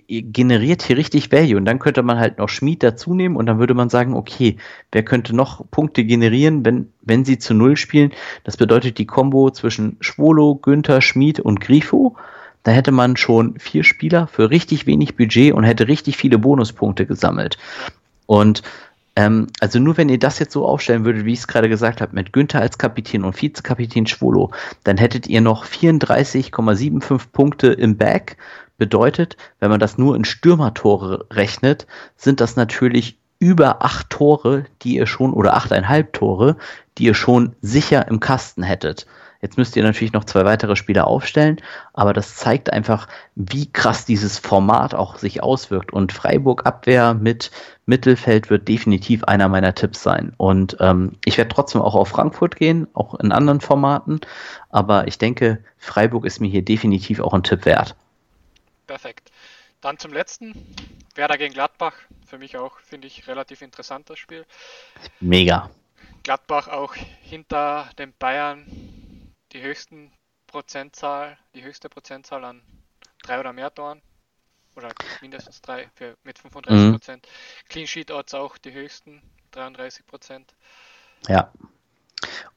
generiert 0.08 0.82
hier 0.82 0.96
richtig 0.96 1.30
Value 1.32 1.56
und 1.56 1.64
dann 1.64 1.78
könnte 1.78 2.02
man 2.02 2.18
halt 2.18 2.38
noch 2.38 2.48
Schmied 2.48 2.82
dazu 2.82 3.14
nehmen 3.14 3.36
und 3.36 3.46
dann 3.46 3.58
würde 3.58 3.74
man 3.74 3.88
sagen, 3.88 4.14
okay, 4.14 4.56
wer 4.92 5.02
könnte 5.02 5.34
noch 5.34 5.64
Punkte 5.70 6.04
generieren, 6.04 6.64
wenn, 6.64 6.92
wenn 7.02 7.24
sie 7.24 7.38
zu 7.38 7.54
Null 7.54 7.76
spielen? 7.76 8.12
Das 8.44 8.56
bedeutet 8.56 8.98
die 8.98 9.06
Combo 9.06 9.50
zwischen 9.50 9.96
Schwolo, 10.00 10.56
Günther, 10.56 11.00
Schmied 11.00 11.40
und 11.40 11.60
Grifo. 11.60 12.16
Da 12.62 12.72
hätte 12.72 12.92
man 12.92 13.16
schon 13.16 13.58
vier 13.58 13.84
Spieler 13.84 14.26
für 14.26 14.50
richtig 14.50 14.86
wenig 14.86 15.16
Budget 15.16 15.52
und 15.52 15.64
hätte 15.64 15.88
richtig 15.88 16.16
viele 16.16 16.38
Bonuspunkte 16.38 17.06
gesammelt. 17.06 17.58
Und 18.26 18.62
ähm, 19.16 19.46
also 19.60 19.78
nur 19.78 19.96
wenn 19.96 20.08
ihr 20.08 20.18
das 20.18 20.38
jetzt 20.38 20.52
so 20.52 20.66
aufstellen 20.66 21.04
würdet, 21.04 21.24
wie 21.24 21.32
ich 21.32 21.40
es 21.40 21.46
gerade 21.46 21.68
gesagt 21.68 22.00
habe, 22.00 22.14
mit 22.14 22.32
Günther 22.32 22.60
als 22.60 22.78
Kapitän 22.78 23.24
und 23.24 23.40
Vizekapitän 23.40 24.06
Schwolo, 24.06 24.50
dann 24.82 24.96
hättet 24.96 25.28
ihr 25.28 25.40
noch 25.40 25.64
34,75 25.64 27.28
Punkte 27.32 27.68
im 27.68 27.96
Back 27.96 28.36
Bedeutet, 28.84 29.38
wenn 29.60 29.70
man 29.70 29.80
das 29.80 29.96
nur 29.96 30.14
in 30.14 30.26
Stürmertore 30.26 31.24
rechnet, 31.32 31.86
sind 32.18 32.42
das 32.42 32.54
natürlich 32.54 33.16
über 33.38 33.82
acht 33.82 34.10
Tore, 34.10 34.66
die 34.82 34.96
ihr 34.96 35.06
schon, 35.06 35.32
oder 35.32 35.54
achteinhalb 35.54 36.12
Tore, 36.12 36.58
die 36.98 37.04
ihr 37.04 37.14
schon 37.14 37.56
sicher 37.62 38.06
im 38.08 38.20
Kasten 38.20 38.62
hättet. 38.62 39.06
Jetzt 39.40 39.56
müsst 39.56 39.74
ihr 39.74 39.82
natürlich 39.82 40.12
noch 40.12 40.24
zwei 40.24 40.44
weitere 40.44 40.76
Spieler 40.76 41.06
aufstellen, 41.06 41.62
aber 41.94 42.12
das 42.12 42.36
zeigt 42.36 42.70
einfach, 42.74 43.08
wie 43.34 43.72
krass 43.72 44.04
dieses 44.04 44.38
Format 44.38 44.94
auch 44.94 45.16
sich 45.16 45.42
auswirkt. 45.42 45.90
Und 45.90 46.12
Freiburg 46.12 46.66
Abwehr 46.66 47.14
mit 47.14 47.50
Mittelfeld 47.86 48.50
wird 48.50 48.68
definitiv 48.68 49.24
einer 49.24 49.48
meiner 49.48 49.74
Tipps 49.74 50.02
sein. 50.02 50.34
Und 50.36 50.76
ähm, 50.80 51.12
ich 51.24 51.38
werde 51.38 51.54
trotzdem 51.54 51.80
auch 51.80 51.94
auf 51.94 52.08
Frankfurt 52.08 52.56
gehen, 52.56 52.86
auch 52.92 53.14
in 53.14 53.32
anderen 53.32 53.62
Formaten. 53.62 54.20
Aber 54.68 55.08
ich 55.08 55.16
denke, 55.16 55.64
Freiburg 55.78 56.26
ist 56.26 56.42
mir 56.42 56.50
hier 56.50 56.64
definitiv 56.64 57.20
auch 57.20 57.32
ein 57.32 57.42
Tipp 57.42 57.64
wert. 57.64 57.96
Perfekt. 58.86 59.30
Dann 59.80 59.98
zum 59.98 60.12
letzten. 60.12 60.74
Werder 61.14 61.38
gegen 61.38 61.54
Gladbach. 61.54 61.94
Für 62.26 62.38
mich 62.38 62.56
auch, 62.56 62.78
finde 62.80 63.06
ich, 63.06 63.28
relativ 63.28 63.62
interessantes 63.62 64.18
Spiel. 64.18 64.44
Mega. 65.20 65.70
Gladbach 66.22 66.68
auch 66.68 66.94
hinter 66.94 67.90
den 67.98 68.12
Bayern 68.18 68.66
die 69.52 69.62
höchsten 69.62 70.12
Prozentzahl, 70.46 71.38
die 71.54 71.62
höchste 71.62 71.88
Prozentzahl 71.88 72.44
an 72.44 72.62
drei 73.22 73.40
oder 73.40 73.52
mehr 73.52 73.72
Toren. 73.72 74.02
Oder 74.76 74.88
mindestens 75.20 75.60
drei 75.62 75.88
für, 75.94 76.16
mit 76.24 76.38
35 76.38 76.90
Prozent. 76.90 77.26
Mhm. 77.26 77.68
Clean 77.68 77.86
Sheet 77.86 78.10
Odds 78.10 78.34
auch 78.34 78.58
die 78.58 78.72
höchsten, 78.72 79.22
33 79.52 80.04
Prozent. 80.04 80.52
Ja. 81.28 81.52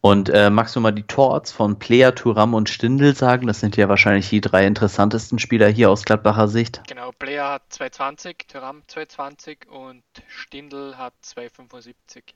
Und 0.02 0.30
äh, 0.30 0.50
magst 0.50 0.76
du 0.76 0.80
mal 0.80 0.92
die 0.92 1.04
Torts 1.04 1.52
von 1.52 1.80
Player, 1.80 2.14
Turam 2.16 2.54
und 2.54 2.70
Stindl 2.70 3.16
sagen? 3.16 3.48
Das 3.48 3.60
sind 3.60 3.78
ja 3.78 3.90
wahrscheinlich 3.90 4.30
die 4.30 4.42
drei 4.42 4.66
interessantesten 4.66 5.40
Spieler 5.40 5.68
hier 5.68 5.90
aus 5.90 6.04
Gladbacher 6.04 6.48
Sicht. 6.48 6.82
Genau, 6.88 7.12
Player 7.12 7.52
hat 7.52 7.64
220, 7.70 8.48
Turam 8.48 8.84
220 8.88 9.68
und 9.70 10.04
Stindl 10.28 10.98
hat 10.98 11.14
275. 11.22 12.36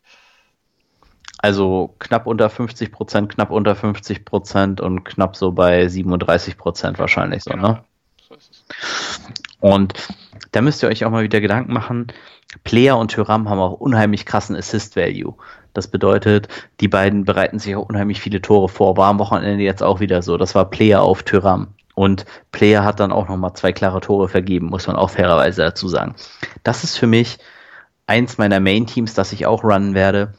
Also 1.38 1.96
knapp 2.00 2.28
unter 2.28 2.50
50 2.50 2.92
Prozent, 2.92 3.34
knapp 3.34 3.52
unter 3.52 3.76
50 3.76 4.26
Prozent 4.26 4.82
und 4.82 5.04
knapp 5.04 5.36
so 5.36 5.52
bei 5.52 5.88
37 5.88 6.58
Prozent 6.58 7.00
wahrscheinlich 7.00 7.44
so, 7.44 7.52
ne? 7.52 7.56
genau. 7.56 7.74
ne? 7.74 7.84
So 8.28 8.36
ist 8.36 8.52
es. 8.52 8.64
Und 9.62 9.94
da 10.52 10.62
müsst 10.62 10.84
ihr 10.84 10.90
euch 10.90 11.06
auch 11.06 11.12
mal 11.12 11.24
wieder 11.24 11.40
Gedanken 11.40 11.72
machen. 11.72 12.08
Player 12.66 12.98
und 12.98 13.12
Tyram 13.12 13.50
haben 13.50 13.60
auch 13.60 13.80
unheimlich 13.80 14.26
krassen 14.26 14.58
Assist 14.58 14.98
Value. 14.98 15.36
Das 15.74 15.88
bedeutet, 15.88 16.50
die 16.82 16.90
beiden 16.90 17.24
bereiten 17.24 17.60
sich 17.60 17.76
auch 17.76 17.88
unheimlich 17.88 18.20
viele 18.20 18.42
Tore 18.42 18.68
vor. 18.68 18.98
War 18.98 19.10
am 19.10 19.20
Wochenende 19.20 19.64
jetzt 19.64 19.82
auch 19.82 20.02
wieder 20.02 20.22
so. 20.22 20.38
Das 20.38 20.54
war 20.54 20.70
Player 20.70 21.02
auf 21.02 21.24
Tyram. 21.24 21.70
Und 21.96 22.26
Player 22.52 22.84
hat 22.84 23.00
dann 23.00 23.12
auch 23.12 23.30
nochmal 23.30 23.54
zwei 23.54 23.72
klare 23.72 24.02
Tore 24.02 24.28
vergeben, 24.28 24.68
muss 24.68 24.88
man 24.88 24.96
auch 24.96 25.12
fairerweise 25.12 25.62
dazu 25.62 25.88
sagen. 25.88 26.16
Das 26.64 26.84
ist 26.84 26.98
für 26.98 27.08
mich 27.08 27.38
eins 28.08 28.38
meiner 28.38 28.60
Main-Teams, 28.60 29.14
das 29.14 29.32
ich 29.32 29.46
auch 29.46 29.64
runnen 29.64 29.94
werde, 29.94 30.34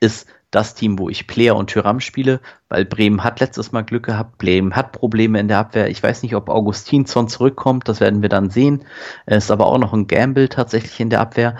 ist 0.00 0.26
das 0.50 0.74
Team, 0.74 0.98
wo 0.98 1.08
ich 1.08 1.26
Player 1.26 1.56
und 1.56 1.70
Tyram 1.70 2.00
spiele, 2.00 2.40
weil 2.68 2.84
Bremen 2.84 3.22
hat 3.22 3.40
letztes 3.40 3.72
Mal 3.72 3.82
Glück 3.82 4.06
gehabt, 4.06 4.38
Bremen 4.38 4.74
hat 4.74 4.92
Probleme 4.92 5.38
in 5.38 5.48
der 5.48 5.58
Abwehr. 5.58 5.88
Ich 5.88 6.02
weiß 6.02 6.22
nicht, 6.22 6.34
ob 6.34 6.48
Augustinsson 6.48 7.28
zurückkommt, 7.28 7.88
das 7.88 8.00
werden 8.00 8.22
wir 8.22 8.28
dann 8.28 8.50
sehen. 8.50 8.84
Es 9.26 9.44
ist 9.44 9.50
aber 9.50 9.66
auch 9.66 9.78
noch 9.78 9.92
ein 9.92 10.06
Gamble 10.06 10.48
tatsächlich 10.48 10.98
in 11.00 11.10
der 11.10 11.20
Abwehr. 11.20 11.56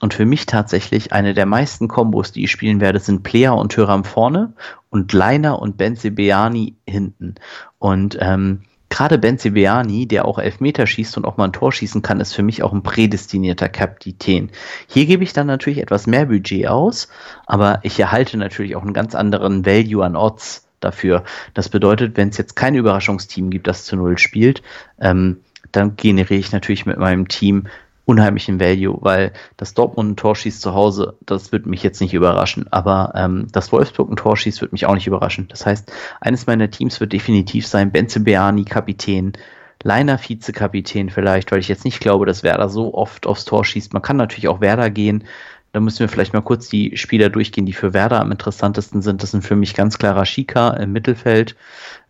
Und 0.00 0.12
für 0.12 0.26
mich 0.26 0.44
tatsächlich 0.44 1.12
eine 1.12 1.32
der 1.32 1.46
meisten 1.46 1.88
Kombos, 1.88 2.32
die 2.32 2.44
ich 2.44 2.50
spielen 2.50 2.80
werde, 2.80 2.98
sind 2.98 3.22
Player 3.22 3.56
und 3.56 3.72
Tyram 3.72 4.04
vorne 4.04 4.52
und 4.90 5.12
Leiner 5.12 5.60
und 5.60 5.78
Benzebeani 5.78 6.76
hinten. 6.86 7.36
Und 7.78 8.18
ähm, 8.20 8.62
gerade 8.88 9.18
Benzebeani, 9.18 10.06
der 10.06 10.24
auch 10.24 10.38
Elfmeter 10.38 10.86
schießt 10.86 11.16
und 11.16 11.24
auch 11.24 11.36
mal 11.36 11.46
ein 11.46 11.52
Tor 11.52 11.72
schießen 11.72 12.02
kann, 12.02 12.20
ist 12.20 12.34
für 12.34 12.42
mich 12.42 12.62
auch 12.62 12.72
ein 12.72 12.82
prädestinierter 12.82 13.68
Kapitän. 13.68 14.50
Hier 14.86 15.06
gebe 15.06 15.24
ich 15.24 15.32
dann 15.32 15.46
natürlich 15.46 15.80
etwas 15.80 16.06
mehr 16.06 16.26
Budget 16.26 16.68
aus, 16.68 17.08
aber 17.46 17.80
ich 17.82 17.98
erhalte 17.98 18.36
natürlich 18.36 18.76
auch 18.76 18.82
einen 18.82 18.94
ganz 18.94 19.14
anderen 19.14 19.66
Value 19.66 20.04
an 20.04 20.16
Odds 20.16 20.66
dafür. 20.80 21.24
Das 21.54 21.68
bedeutet, 21.68 22.16
wenn 22.16 22.28
es 22.28 22.38
jetzt 22.38 22.54
kein 22.56 22.74
Überraschungsteam 22.74 23.50
gibt, 23.50 23.66
das 23.66 23.84
zu 23.84 23.96
Null 23.96 24.18
spielt, 24.18 24.62
ähm, 25.00 25.38
dann 25.72 25.96
generiere 25.96 26.38
ich 26.38 26.52
natürlich 26.52 26.86
mit 26.86 26.98
meinem 26.98 27.26
Team 27.26 27.66
unheimlichen 28.04 28.60
Value, 28.60 28.98
weil 29.00 29.32
das 29.56 29.74
Dortmund 29.74 30.12
ein 30.12 30.16
Tor 30.16 30.36
schießt 30.36 30.60
zu 30.60 30.74
Hause, 30.74 31.16
das 31.24 31.52
wird 31.52 31.66
mich 31.66 31.82
jetzt 31.82 32.00
nicht 32.00 32.14
überraschen. 32.14 32.66
Aber 32.70 33.12
ähm, 33.14 33.46
das 33.52 33.72
Wolfsburg 33.72 34.10
ein 34.10 34.16
Tor 34.16 34.36
schießt, 34.36 34.60
wird 34.60 34.72
mich 34.72 34.86
auch 34.86 34.94
nicht 34.94 35.06
überraschen. 35.06 35.48
Das 35.48 35.64
heißt, 35.64 35.90
eines 36.20 36.46
meiner 36.46 36.70
Teams 36.70 37.00
wird 37.00 37.12
definitiv 37.12 37.66
sein 37.66 37.92
Benze 37.92 38.20
Beani 38.20 38.64
Kapitän, 38.64 39.32
Leiner 39.82 40.18
Vizekapitän 40.18 41.10
vielleicht, 41.10 41.52
weil 41.52 41.58
ich 41.58 41.68
jetzt 41.68 41.84
nicht 41.84 42.00
glaube, 42.00 42.24
dass 42.24 42.42
Werder 42.42 42.70
so 42.70 42.94
oft 42.94 43.26
aufs 43.26 43.44
Tor 43.44 43.64
schießt. 43.64 43.92
Man 43.92 44.02
kann 44.02 44.16
natürlich 44.16 44.48
auch 44.48 44.62
Werder 44.62 44.88
gehen. 44.88 45.24
Da 45.72 45.80
müssen 45.80 46.00
wir 46.00 46.08
vielleicht 46.08 46.32
mal 46.32 46.40
kurz 46.40 46.68
die 46.68 46.96
Spieler 46.96 47.28
durchgehen, 47.28 47.66
die 47.66 47.72
für 47.72 47.92
Werder 47.92 48.20
am 48.20 48.30
interessantesten 48.30 49.02
sind. 49.02 49.22
Das 49.22 49.32
sind 49.32 49.42
für 49.42 49.56
mich 49.56 49.74
ganz 49.74 49.98
klar 49.98 50.16
Rashika 50.16 50.70
im 50.74 50.92
Mittelfeld. 50.92 51.56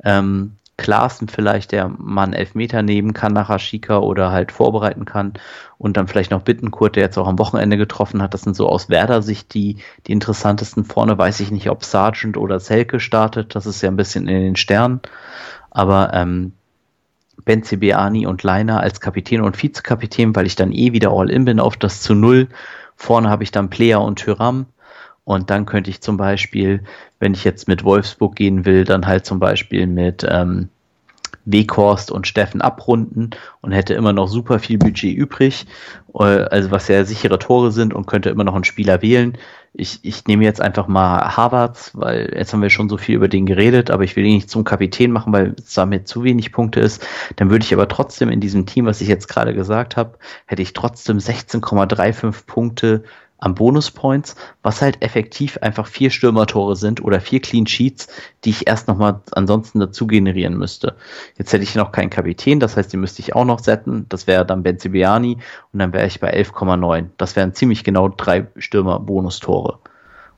Ähm, 0.05 0.53
Klaassen 0.77 1.29
vielleicht, 1.29 1.73
der 1.73 1.89
mal 1.89 2.25
einen 2.25 2.33
Elfmeter 2.33 2.83
nehmen 2.83 3.13
kann 3.13 3.33
nach 3.33 3.49
Aschika 3.49 3.99
oder 3.99 4.33
halt 4.33 4.51
vorbereiten 4.51 5.05
kann. 5.05 5.35
Und 5.79 5.97
dann 5.97 6.09
vielleicht 6.09 6.31
noch 6.31 6.43
Bittenkurt, 6.43 6.97
der 6.97 7.05
jetzt 7.05 7.19
auch 7.19 7.29
am 7.29 7.39
Wochenende 7.39 7.77
getroffen 7.77 8.21
hat. 8.21 8.35
Das 8.35 8.43
sind 8.43 8.57
so 8.57 8.69
aus 8.69 8.89
Werder-Sicht 8.89 9.55
die, 9.55 9.77
die 10.07 10.13
interessantesten. 10.13 10.85
Vorne 10.85 11.17
weiß 11.17 11.41
ich 11.41 11.51
nicht, 11.51 11.71
ob 11.71 11.85
Sargent 11.85 12.37
oder 12.37 12.59
Selke 12.59 12.99
startet. 12.99 13.55
Das 13.55 13.67
ist 13.67 13.83
ja 13.83 13.91
ein 13.91 13.97
bisschen 13.97 14.27
in 14.27 14.41
den 14.41 14.57
Sternen. 14.57 15.01
Aber 15.71 16.13
ähm, 16.13 16.53
Ben 17.45 17.63
Cibiani 17.63 18.27
und 18.27 18.43
Leiner 18.43 18.81
als 18.81 19.01
Kapitän 19.01 19.43
und 19.43 19.61
Vizekapitän, 19.63 20.35
weil 20.35 20.47
ich 20.47 20.57
dann 20.57 20.73
eh 20.73 20.93
wieder 20.93 21.11
All-In 21.11 21.45
bin 21.45 21.61
auf 21.61 21.77
das 21.77 22.01
zu 22.01 22.15
Null. 22.15 22.49
Vorne 22.97 23.29
habe 23.29 23.43
ich 23.43 23.51
dann 23.51 23.71
Player 23.71 24.01
und 24.01 24.19
Tyram. 24.19 24.67
Und 25.25 25.51
dann 25.51 25.67
könnte 25.67 25.91
ich 25.91 26.01
zum 26.01 26.17
Beispiel, 26.17 26.83
wenn 27.19 27.35
ich 27.35 27.45
jetzt 27.45 27.67
mit 27.69 27.85
Wolfsburg 27.85 28.37
gehen 28.37 28.65
will, 28.65 28.85
dann 28.85 29.07
halt 29.07 29.25
zum 29.25 29.41
Beispiel 29.41 29.87
mit, 29.87 30.27
ähm, 30.29 30.69
Weghorst 31.45 32.11
und 32.11 32.27
Steffen 32.27 32.63
abrunden 32.63 33.31
und 33.61 33.73
hätte 33.73 33.95
immer 33.95 34.13
noch 34.13 34.29
super 34.29 34.59
viel 34.59 34.79
Budget 34.79 35.15
übrig, 35.17 35.67
äh, 36.15 36.23
also 36.23 36.71
was 36.71 36.89
ja 36.89 37.05
sichere 37.05 37.39
Tore 37.39 37.71
sind 37.71 37.95
und 37.95 38.07
könnte 38.07 38.31
immer 38.31 38.45
noch 38.45 38.55
einen 38.55 38.65
Spieler 38.65 39.03
wählen. 39.03 39.37
Ich, 39.77 39.99
ich 40.03 40.25
nehme 40.27 40.45
jetzt 40.45 40.61
einfach 40.61 40.87
mal 40.87 41.37
Harvards, 41.37 41.91
weil 41.95 42.33
jetzt 42.37 42.53
haben 42.53 42.63
wir 42.63 42.71
schon 42.71 42.89
so 42.89 42.97
viel 42.97 43.17
über 43.17 43.27
den 43.29 43.45
geredet, 43.45 43.91
aber 43.91 44.05
ich 44.05 44.15
will 44.15 44.25
ihn 44.25 44.37
nicht 44.37 44.49
zum 44.49 44.63
Kapitän 44.63 45.11
machen, 45.11 45.33
weil 45.33 45.57
es 45.59 45.75
damit 45.75 46.07
zu 46.07 46.23
wenig 46.23 46.53
Punkte 46.53 46.79
ist. 46.79 47.05
Dann 47.37 47.51
würde 47.51 47.65
ich 47.65 47.75
aber 47.75 47.89
trotzdem 47.89 48.31
in 48.31 48.41
diesem 48.41 48.67
Team, 48.67 48.87
was 48.87 49.01
ich 49.01 49.09
jetzt 49.09 49.27
gerade 49.27 49.53
gesagt 49.53 49.97
habe, 49.97 50.17
hätte 50.47 50.63
ich 50.63 50.75
trotzdem 50.75 51.19
16,35 51.19 52.47
Punkte 52.47 53.03
am 53.45 53.55
Bonuspoints, 53.55 54.37
was 54.63 54.81
halt 54.81 55.03
effektiv 55.03 55.59
einfach 55.59 55.87
vier 55.87 56.11
Stürmertore 56.11 56.77
sind 56.77 57.05
oder 57.05 57.21
vier 57.21 57.41
Clean 57.41 57.67
Sheets, 57.67 58.09
die 58.45 58.51
ich 58.51 58.67
erst 58.67 58.89
nochmal 58.89 59.21
ansonsten 59.33 59.81
dazu 59.81 60.07
generieren 60.07 60.57
müsste. 60.57 60.97
Jetzt 61.37 61.53
hätte 61.53 61.63
ich 61.63 61.75
noch 61.75 61.93
keinen 61.93 62.09
Kapitän, 62.11 62.59
das 62.59 62.77
heißt, 62.77 62.93
die 62.93 62.97
müsste 62.97 63.21
ich 63.21 63.35
auch 63.35 63.45
noch 63.45 63.59
setzen. 63.59 64.07
Das 64.09 64.27
wäre 64.27 64.47
dann 64.47 64.63
Benzibiani 64.63 65.37
und 65.73 65.79
dann 65.79 65.93
wäre 65.93 66.07
ich 66.07 66.21
bei 66.21 66.35
11,9. 66.35 67.11
Das 67.19 67.37
wären 67.37 67.53
ziemlich 67.53 67.85
genau 67.85 68.09
drei 68.09 68.47
Stürmer-Bonustore. 68.57 69.79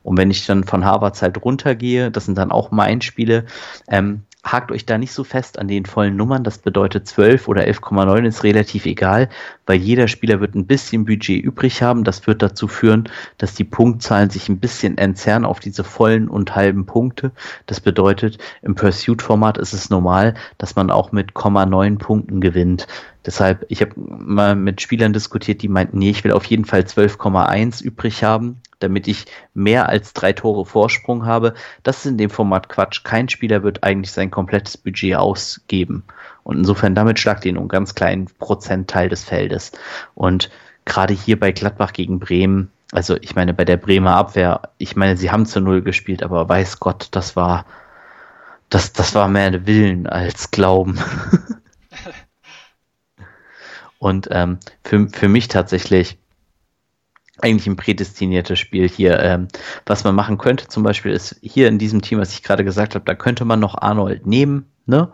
Und 0.03 0.17
wenn 0.17 0.29
ich 0.29 0.45
dann 0.45 0.65
von 0.65 0.83
Harvards 0.83 1.21
halt 1.21 1.43
runtergehe, 1.43 2.11
das 2.11 2.25
sind 2.25 2.37
dann 2.37 2.51
auch 2.51 2.71
mein 2.71 3.01
Spiele, 3.01 3.45
ähm, 3.89 4.23
hakt 4.51 4.71
euch 4.71 4.85
da 4.85 4.97
nicht 4.97 5.11
so 5.11 5.23
fest 5.23 5.59
an 5.59 5.67
den 5.67 5.85
vollen 5.85 6.15
Nummern. 6.15 6.43
Das 6.43 6.57
bedeutet 6.57 7.07
12 7.07 7.47
oder 7.47 7.63
11,9 7.63 8.25
ist 8.25 8.43
relativ 8.43 8.85
egal, 8.85 9.29
weil 9.65 9.77
jeder 9.77 10.07
Spieler 10.07 10.39
wird 10.39 10.55
ein 10.55 10.67
bisschen 10.67 11.05
Budget 11.05 11.43
übrig 11.43 11.81
haben. 11.81 12.03
Das 12.03 12.27
wird 12.27 12.41
dazu 12.41 12.67
führen, 12.67 13.09
dass 13.37 13.53
die 13.53 13.63
Punktzahlen 13.63 14.29
sich 14.29 14.49
ein 14.49 14.59
bisschen 14.59 14.97
entzerren 14.97 15.45
auf 15.45 15.59
diese 15.59 15.83
vollen 15.83 16.27
und 16.27 16.55
halben 16.55 16.85
Punkte. 16.85 17.31
Das 17.65 17.79
bedeutet, 17.79 18.37
im 18.61 18.75
Pursuit-Format 18.75 19.57
ist 19.57 19.73
es 19.73 19.89
normal, 19.89 20.35
dass 20.57 20.75
man 20.75 20.91
auch 20.91 21.11
mit 21.11 21.33
0,9 21.33 21.97
Punkten 21.97 22.41
gewinnt. 22.41 22.87
Deshalb, 23.27 23.65
ich 23.67 23.81
habe 23.81 23.91
mal 23.97 24.55
mit 24.55 24.79
Spielern 24.79 25.11
diskutiert, 25.11 25.61
die 25.61 25.67
meinten, 25.67 25.99
nee, 25.99 26.11
ich 26.11 26.23
will 26.23 26.31
auf 26.31 26.45
jeden 26.45 26.63
Fall 26.63 26.79
12,1 26.79 27.83
übrig 27.83 28.23
haben, 28.23 28.61
damit 28.79 29.05
ich 29.09 29.25
mehr 29.53 29.89
als 29.89 30.13
drei 30.13 30.31
Tore 30.31 30.65
Vorsprung 30.65 31.25
habe. 31.25 31.53
Das 31.83 31.97
ist 31.97 32.05
in 32.05 32.17
dem 32.17 32.29
Format 32.29 32.69
Quatsch. 32.69 33.03
Kein 33.03 33.27
Spieler 33.27 33.63
wird 33.63 33.83
eigentlich 33.83 34.13
sein 34.13 34.31
komplettes 34.31 34.77
Budget 34.77 35.15
ausgeben. 35.15 36.05
Und 36.43 36.59
insofern 36.59 36.95
damit 36.95 37.19
schlagt 37.19 37.43
ihr 37.43 37.51
nur 37.51 37.63
einen 37.63 37.69
ganz 37.69 37.95
kleinen 37.95 38.27
Prozentteil 38.39 39.09
des 39.09 39.25
Feldes. 39.25 39.73
Und 40.15 40.49
gerade 40.85 41.13
hier 41.13 41.37
bei 41.37 41.51
Gladbach 41.51 41.91
gegen 41.91 42.19
Bremen, 42.19 42.71
also 42.93 43.17
ich 43.19 43.35
meine, 43.35 43.53
bei 43.53 43.65
der 43.65 43.75
Bremer 43.75 44.15
Abwehr, 44.15 44.61
ich 44.77 44.95
meine, 44.95 45.17
sie 45.17 45.31
haben 45.31 45.45
zu 45.45 45.59
Null 45.59 45.81
gespielt, 45.81 46.23
aber 46.23 46.47
weiß 46.47 46.79
Gott, 46.79 47.09
das 47.11 47.35
war, 47.35 47.65
das, 48.69 48.93
das 48.93 49.13
war 49.15 49.27
mehr 49.27 49.67
Willen 49.67 50.07
als 50.07 50.49
Glauben. 50.49 50.97
Und 53.99 54.27
ähm, 54.31 54.59
für, 54.83 55.07
für 55.09 55.27
mich 55.27 55.47
tatsächlich 55.47 56.17
eigentlich 57.39 57.67
ein 57.67 57.75
prädestiniertes 57.75 58.59
Spiel 58.59 58.89
hier. 58.89 59.19
Ähm, 59.19 59.47
was 59.85 60.03
man 60.03 60.15
machen 60.15 60.37
könnte 60.37 60.67
zum 60.67 60.83
Beispiel 60.83 61.11
ist 61.11 61.37
hier 61.41 61.67
in 61.67 61.77
diesem 61.77 62.01
Team, 62.01 62.19
was 62.19 62.33
ich 62.33 62.43
gerade 62.43 62.63
gesagt 62.63 62.95
habe, 62.95 63.05
da 63.05 63.15
könnte 63.15 63.45
man 63.45 63.59
noch 63.59 63.75
Arnold 63.79 64.25
nehmen, 64.25 64.65
ne? 64.85 65.11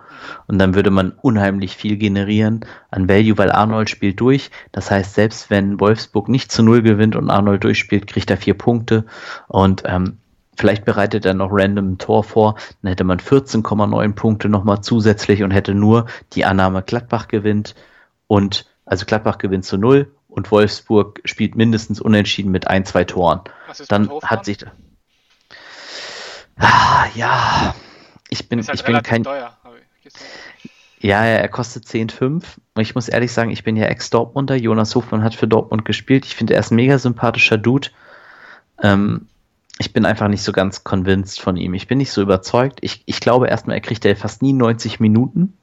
Und 0.48 0.58
dann 0.60 0.74
würde 0.76 0.92
man 0.92 1.12
unheimlich 1.12 1.76
viel 1.76 1.98
generieren 1.98 2.66
an 2.92 3.10
Value, 3.10 3.38
weil 3.38 3.52
Arnold 3.52 3.90
spielt 3.90 4.20
durch. 4.20 4.52
Das 4.72 4.90
heißt, 4.90 5.16
selbst 5.16 5.50
wenn 5.50 5.80
Wolfsburg 5.80 6.30
nicht 6.30 6.52
zu 6.52 6.64
Null 6.64 6.82
gewinnt 6.82 7.16
und 7.16 7.30
Arnold 7.30 7.64
durchspielt, 7.64 8.08
kriegt 8.08 8.30
er 8.30 8.38
vier 8.38 8.54
Punkte. 8.54 9.06
Und 9.48 9.84
ähm, 9.86 10.20
Vielleicht 10.56 10.86
bereitet 10.86 11.26
er 11.26 11.34
noch 11.34 11.50
random 11.52 11.94
ein 11.94 11.98
Tor 11.98 12.24
vor, 12.24 12.56
dann 12.82 12.90
hätte 12.90 13.04
man 13.04 13.18
14,9 13.18 14.14
Punkte 14.14 14.50
nochmal 14.50 14.82
zusätzlich 14.82 15.42
und 15.42 15.50
hätte 15.50 15.74
nur 15.74 16.06
die 16.34 16.46
Annahme 16.46 16.84
Gladbach 16.84 17.28
gewinnt 17.28 17.74
und 18.28 18.68
also 18.86 19.06
Gladbach 19.06 19.38
gewinnt 19.38 19.66
zu 19.66 19.78
null 19.78 20.12
und 20.28 20.52
Wolfsburg 20.52 21.22
spielt 21.26 21.56
mindestens 21.56 22.02
unentschieden 22.02 22.52
mit 22.52 22.68
ein, 22.68 22.86
zwei 22.86 23.04
Toren. 23.04 23.42
Dann 23.88 24.10
hat 24.24 24.46
sich. 24.46 24.66
Ah, 26.58 27.06
ja, 27.16 27.76
ich 28.30 28.50
bin, 28.50 28.66
halt 28.66 28.80
ich 28.80 28.84
bin 28.84 29.02
kein. 29.02 29.24
Teuer, 29.24 29.58
ja, 31.04 31.22
er 31.26 31.50
kostet 31.50 31.86
10,5. 31.86 32.44
Ich 32.80 32.96
muss 32.96 33.10
ehrlich 33.10 33.34
sagen, 33.34 33.52
ich 33.52 33.66
bin 33.66 33.76
ja 33.76 33.88
Ex-Dortmunder. 33.88 34.56
Jonas 34.56 34.96
Hofmann 34.96 35.22
hat 35.22 35.36
für 35.36 35.50
Dortmund 35.50 35.84
gespielt. 35.84 36.26
Ich 36.26 36.34
finde, 36.34 36.54
er 36.54 36.62
ist 36.62 36.72
ein 36.72 36.78
mega 36.78 36.98
sympathischer 36.98 37.58
Dude. 37.58 37.90
Ähm, 38.82 39.28
ich 39.80 39.92
bin 39.92 40.06
einfach 40.06 40.30
nicht 40.30 40.44
so 40.44 40.54
ganz 40.54 40.86
convinced 40.86 41.42
von 41.42 41.58
ihm. 41.58 41.74
Ich 41.74 41.88
bin 41.88 41.98
nicht 41.98 42.12
so 42.12 42.22
überzeugt. 42.22 42.80
Ich, 42.82 43.04
ich 43.06 43.20
glaube 43.20 43.50
erstmal, 43.50 43.76
er 43.76 43.82
kriegt 43.82 44.06
ja 44.06 44.16
fast 44.16 44.42
nie 44.42 44.54
90 44.54 45.02
Minuten. 45.02 45.58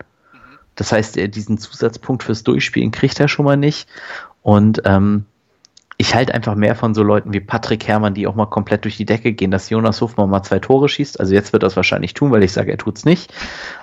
Das 0.81 0.93
heißt, 0.93 1.19
er 1.19 1.29
diesen 1.29 1.59
Zusatzpunkt 1.59 2.23
fürs 2.23 2.43
Durchspielen 2.43 2.90
kriegt 2.90 3.21
er 3.21 3.29
schon 3.29 3.45
mal 3.45 3.59
nicht. 3.59 3.87
Und 4.40 4.81
ähm, 4.87 5.27
ich 5.99 6.14
halte 6.14 6.33
einfach 6.33 6.55
mehr 6.55 6.75
von 6.75 6.95
so 6.95 7.03
Leuten 7.03 7.35
wie 7.35 7.40
Patrick 7.40 7.87
Herrmann, 7.87 8.14
die 8.14 8.27
auch 8.27 8.35
mal 8.35 8.47
komplett 8.47 8.85
durch 8.85 8.97
die 8.97 9.05
Decke 9.05 9.35
gehen, 9.35 9.51
dass 9.51 9.69
Jonas 9.69 10.01
Hofmann 10.01 10.31
mal 10.31 10.43
zwei 10.43 10.59
Tore 10.59 10.88
schießt. 10.88 11.21
Also 11.21 11.35
jetzt 11.35 11.53
wird 11.53 11.64
er 11.64 11.66
es 11.66 11.77
wahrscheinlich 11.77 12.14
tun, 12.14 12.31
weil 12.31 12.43
ich 12.43 12.53
sage, 12.53 12.71
er 12.71 12.79
tut's 12.79 13.05
nicht. 13.05 13.31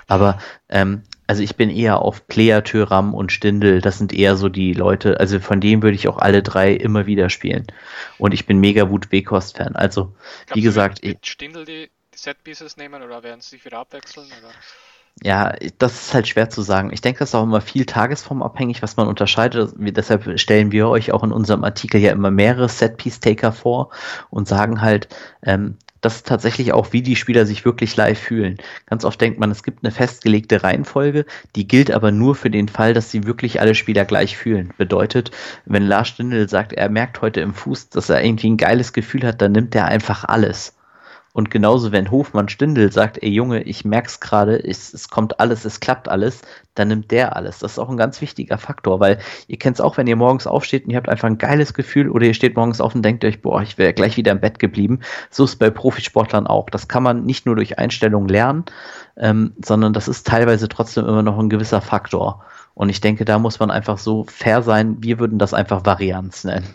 Aber 0.08 0.38
ähm, 0.68 1.02
also 1.28 1.40
ich 1.44 1.54
bin 1.54 1.70
eher 1.70 2.02
auf 2.02 2.26
Player, 2.26 2.64
Thüram 2.64 3.14
und 3.14 3.30
Stindel. 3.30 3.80
Das 3.80 3.98
sind 3.98 4.12
eher 4.12 4.34
so 4.34 4.48
die 4.48 4.72
Leute, 4.72 5.20
also 5.20 5.38
von 5.38 5.60
denen 5.60 5.84
würde 5.84 5.94
ich 5.94 6.08
auch 6.08 6.18
alle 6.18 6.42
drei 6.42 6.72
immer 6.72 7.06
wieder 7.06 7.30
spielen. 7.30 7.68
Und 8.18 8.34
ich 8.34 8.44
bin 8.44 8.58
mega 8.58 8.90
Wut 8.90 9.12
Weghorst-Fan. 9.12 9.76
Also, 9.76 10.06
Glaubst 10.46 10.56
wie 10.56 10.62
gesagt. 10.62 11.02
Mit, 11.04 11.12
mit 11.12 11.26
Stindel 11.28 11.64
die 11.64 11.90
Set-Pieces 12.12 12.76
nehmen 12.76 13.04
oder 13.04 13.22
werden 13.22 13.40
sie 13.40 13.50
sich 13.50 13.64
wieder 13.64 13.78
abwechseln? 13.78 14.26
Oder? 14.26 14.50
Ja, 15.24 15.52
das 15.78 15.94
ist 16.00 16.14
halt 16.14 16.28
schwer 16.28 16.48
zu 16.48 16.62
sagen. 16.62 16.92
Ich 16.92 17.00
denke, 17.00 17.20
das 17.20 17.30
ist 17.30 17.34
auch 17.34 17.42
immer 17.42 17.60
viel 17.60 17.86
tagesformabhängig, 17.86 18.82
was 18.82 18.96
man 18.96 19.08
unterscheidet. 19.08 19.74
deshalb 19.76 20.38
stellen 20.38 20.70
wir 20.70 20.88
euch 20.88 21.12
auch 21.12 21.24
in 21.24 21.32
unserem 21.32 21.64
Artikel 21.64 22.00
ja 22.00 22.12
immer 22.12 22.30
mehrere 22.30 22.68
Set-Piece-Taker 22.68 23.52
vor 23.52 23.90
und 24.30 24.46
sagen 24.46 24.80
halt, 24.80 25.08
ähm, 25.42 25.76
das 26.00 26.16
ist 26.16 26.26
tatsächlich 26.28 26.72
auch, 26.72 26.92
wie 26.92 27.02
die 27.02 27.16
Spieler 27.16 27.44
sich 27.46 27.64
wirklich 27.64 27.96
live 27.96 28.18
fühlen. 28.18 28.58
Ganz 28.86 29.04
oft 29.04 29.20
denkt 29.20 29.40
man, 29.40 29.50
es 29.50 29.64
gibt 29.64 29.82
eine 29.82 29.90
festgelegte 29.90 30.62
Reihenfolge, 30.62 31.26
die 31.56 31.66
gilt 31.66 31.90
aber 31.90 32.12
nur 32.12 32.36
für 32.36 32.50
den 32.50 32.68
Fall, 32.68 32.94
dass 32.94 33.10
sie 33.10 33.24
wirklich 33.24 33.60
alle 33.60 33.74
Spieler 33.74 34.04
gleich 34.04 34.36
fühlen. 34.36 34.72
Bedeutet, 34.78 35.32
wenn 35.64 35.82
Lars 35.82 36.08
Stindl 36.08 36.48
sagt, 36.48 36.72
er 36.72 36.88
merkt 36.88 37.20
heute 37.20 37.40
im 37.40 37.54
Fuß, 37.54 37.88
dass 37.88 38.08
er 38.10 38.22
irgendwie 38.22 38.50
ein 38.50 38.56
geiles 38.56 38.92
Gefühl 38.92 39.24
hat, 39.24 39.42
dann 39.42 39.52
nimmt 39.52 39.74
er 39.74 39.86
einfach 39.86 40.24
alles. 40.24 40.77
Und 41.38 41.52
genauso, 41.52 41.92
wenn 41.92 42.10
Hofmann 42.10 42.48
Stindel 42.48 42.90
sagt, 42.90 43.22
ey 43.22 43.28
Junge, 43.28 43.62
ich 43.62 43.84
merk's 43.84 44.18
gerade, 44.18 44.58
es, 44.58 44.92
es 44.92 45.08
kommt 45.08 45.38
alles, 45.38 45.64
es 45.64 45.78
klappt 45.78 46.08
alles, 46.08 46.42
dann 46.74 46.88
nimmt 46.88 47.12
der 47.12 47.36
alles. 47.36 47.60
Das 47.60 47.70
ist 47.70 47.78
auch 47.78 47.88
ein 47.88 47.96
ganz 47.96 48.20
wichtiger 48.20 48.58
Faktor, 48.58 48.98
weil 48.98 49.20
ihr 49.46 49.56
kennt 49.56 49.76
es 49.76 49.80
auch, 49.80 49.96
wenn 49.96 50.08
ihr 50.08 50.16
morgens 50.16 50.48
aufsteht 50.48 50.84
und 50.84 50.90
ihr 50.90 50.96
habt 50.96 51.08
einfach 51.08 51.28
ein 51.28 51.38
geiles 51.38 51.74
Gefühl 51.74 52.10
oder 52.10 52.26
ihr 52.26 52.34
steht 52.34 52.56
morgens 52.56 52.80
auf 52.80 52.92
und 52.96 53.02
denkt 53.02 53.24
euch, 53.24 53.40
boah, 53.40 53.62
ich 53.62 53.78
wäre 53.78 53.94
gleich 53.94 54.16
wieder 54.16 54.32
im 54.32 54.40
Bett 54.40 54.58
geblieben. 54.58 54.98
So 55.30 55.44
ist 55.44 55.50
es 55.50 55.56
bei 55.56 55.70
Profisportlern 55.70 56.48
auch. 56.48 56.70
Das 56.70 56.88
kann 56.88 57.04
man 57.04 57.24
nicht 57.24 57.46
nur 57.46 57.54
durch 57.54 57.78
Einstellungen 57.78 58.28
lernen, 58.28 58.64
ähm, 59.16 59.54
sondern 59.64 59.92
das 59.92 60.08
ist 60.08 60.26
teilweise 60.26 60.68
trotzdem 60.68 61.06
immer 61.06 61.22
noch 61.22 61.38
ein 61.38 61.50
gewisser 61.50 61.80
Faktor. 61.80 62.44
Und 62.74 62.88
ich 62.88 63.00
denke, 63.00 63.24
da 63.24 63.38
muss 63.38 63.60
man 63.60 63.70
einfach 63.70 63.98
so 63.98 64.24
fair 64.24 64.62
sein. 64.62 65.04
Wir 65.04 65.20
würden 65.20 65.38
das 65.38 65.54
einfach 65.54 65.86
Varianz 65.86 66.42
nennen. 66.42 66.66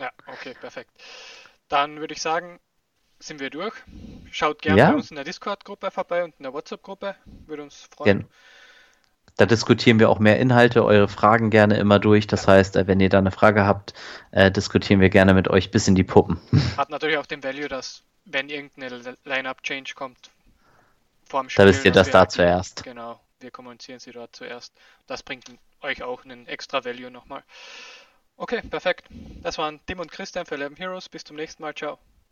Ja, 0.00 0.08
okay, 0.26 0.54
perfekt. 0.58 0.92
Dann 1.68 2.00
würde 2.00 2.14
ich 2.14 2.22
sagen, 2.22 2.58
sind 3.18 3.40
wir 3.40 3.50
durch. 3.50 3.74
Schaut 4.30 4.62
gerne 4.62 4.78
ja. 4.78 4.90
bei 4.90 4.96
uns 4.96 5.10
in 5.10 5.16
der 5.16 5.24
Discord-Gruppe 5.24 5.90
vorbei 5.90 6.24
und 6.24 6.34
in 6.38 6.44
der 6.44 6.52
WhatsApp-Gruppe. 6.52 7.14
Würde 7.46 7.62
uns 7.62 7.88
freuen. 7.94 8.20
Gen 8.20 8.28
da 9.38 9.46
diskutieren 9.46 10.00
wir 10.00 10.10
auch 10.10 10.18
mehr 10.18 10.40
Inhalte, 10.40 10.84
eure 10.84 11.06
Fragen 11.06 11.50
gerne 11.50 11.76
immer 11.76 12.00
durch. 12.00 12.26
Das 12.26 12.48
heißt, 12.48 12.74
äh, 12.74 12.88
wenn 12.88 12.98
ihr 12.98 13.08
da 13.08 13.18
eine 13.18 13.30
Frage 13.30 13.64
habt, 13.64 13.94
äh, 14.32 14.50
diskutieren 14.50 15.00
wir 15.00 15.10
gerne 15.10 15.32
mit 15.32 15.48
euch 15.48 15.70
bis 15.70 15.86
in 15.86 15.94
die 15.94 16.02
Puppen. 16.02 16.40
Hat 16.76 16.90
natürlich 16.90 17.18
auch 17.18 17.26
den 17.26 17.42
Value, 17.44 17.68
dass 17.68 18.02
wenn 18.24 18.48
irgendeine 18.48 19.16
Line-Up-Change 19.24 19.94
kommt 19.94 20.18
vor 21.24 21.42
dem 21.42 21.50
Spiel, 21.50 21.64
da 21.64 21.70
wisst 21.70 21.84
ihr 21.84 21.92
das 21.92 22.10
da 22.10 22.28
zuerst. 22.28 22.82
Genau, 22.82 23.20
wir 23.38 23.52
kommunizieren 23.52 24.00
sie 24.00 24.10
dort 24.10 24.34
zuerst. 24.34 24.74
Das 25.06 25.22
bringt 25.22 25.44
euch 25.82 26.02
auch 26.02 26.24
einen 26.24 26.48
extra 26.48 26.84
Value 26.84 27.12
nochmal. 27.12 27.44
Okay, 28.36 28.60
perfekt. 28.68 29.06
Das 29.42 29.56
waren 29.56 29.78
Tim 29.86 30.00
und 30.00 30.10
Christian 30.10 30.46
für 30.46 30.56
Eleven 30.56 30.76
Heroes. 30.76 31.08
Bis 31.08 31.22
zum 31.22 31.36
nächsten 31.36 31.62
Mal. 31.62 31.74
Ciao. 31.74 31.98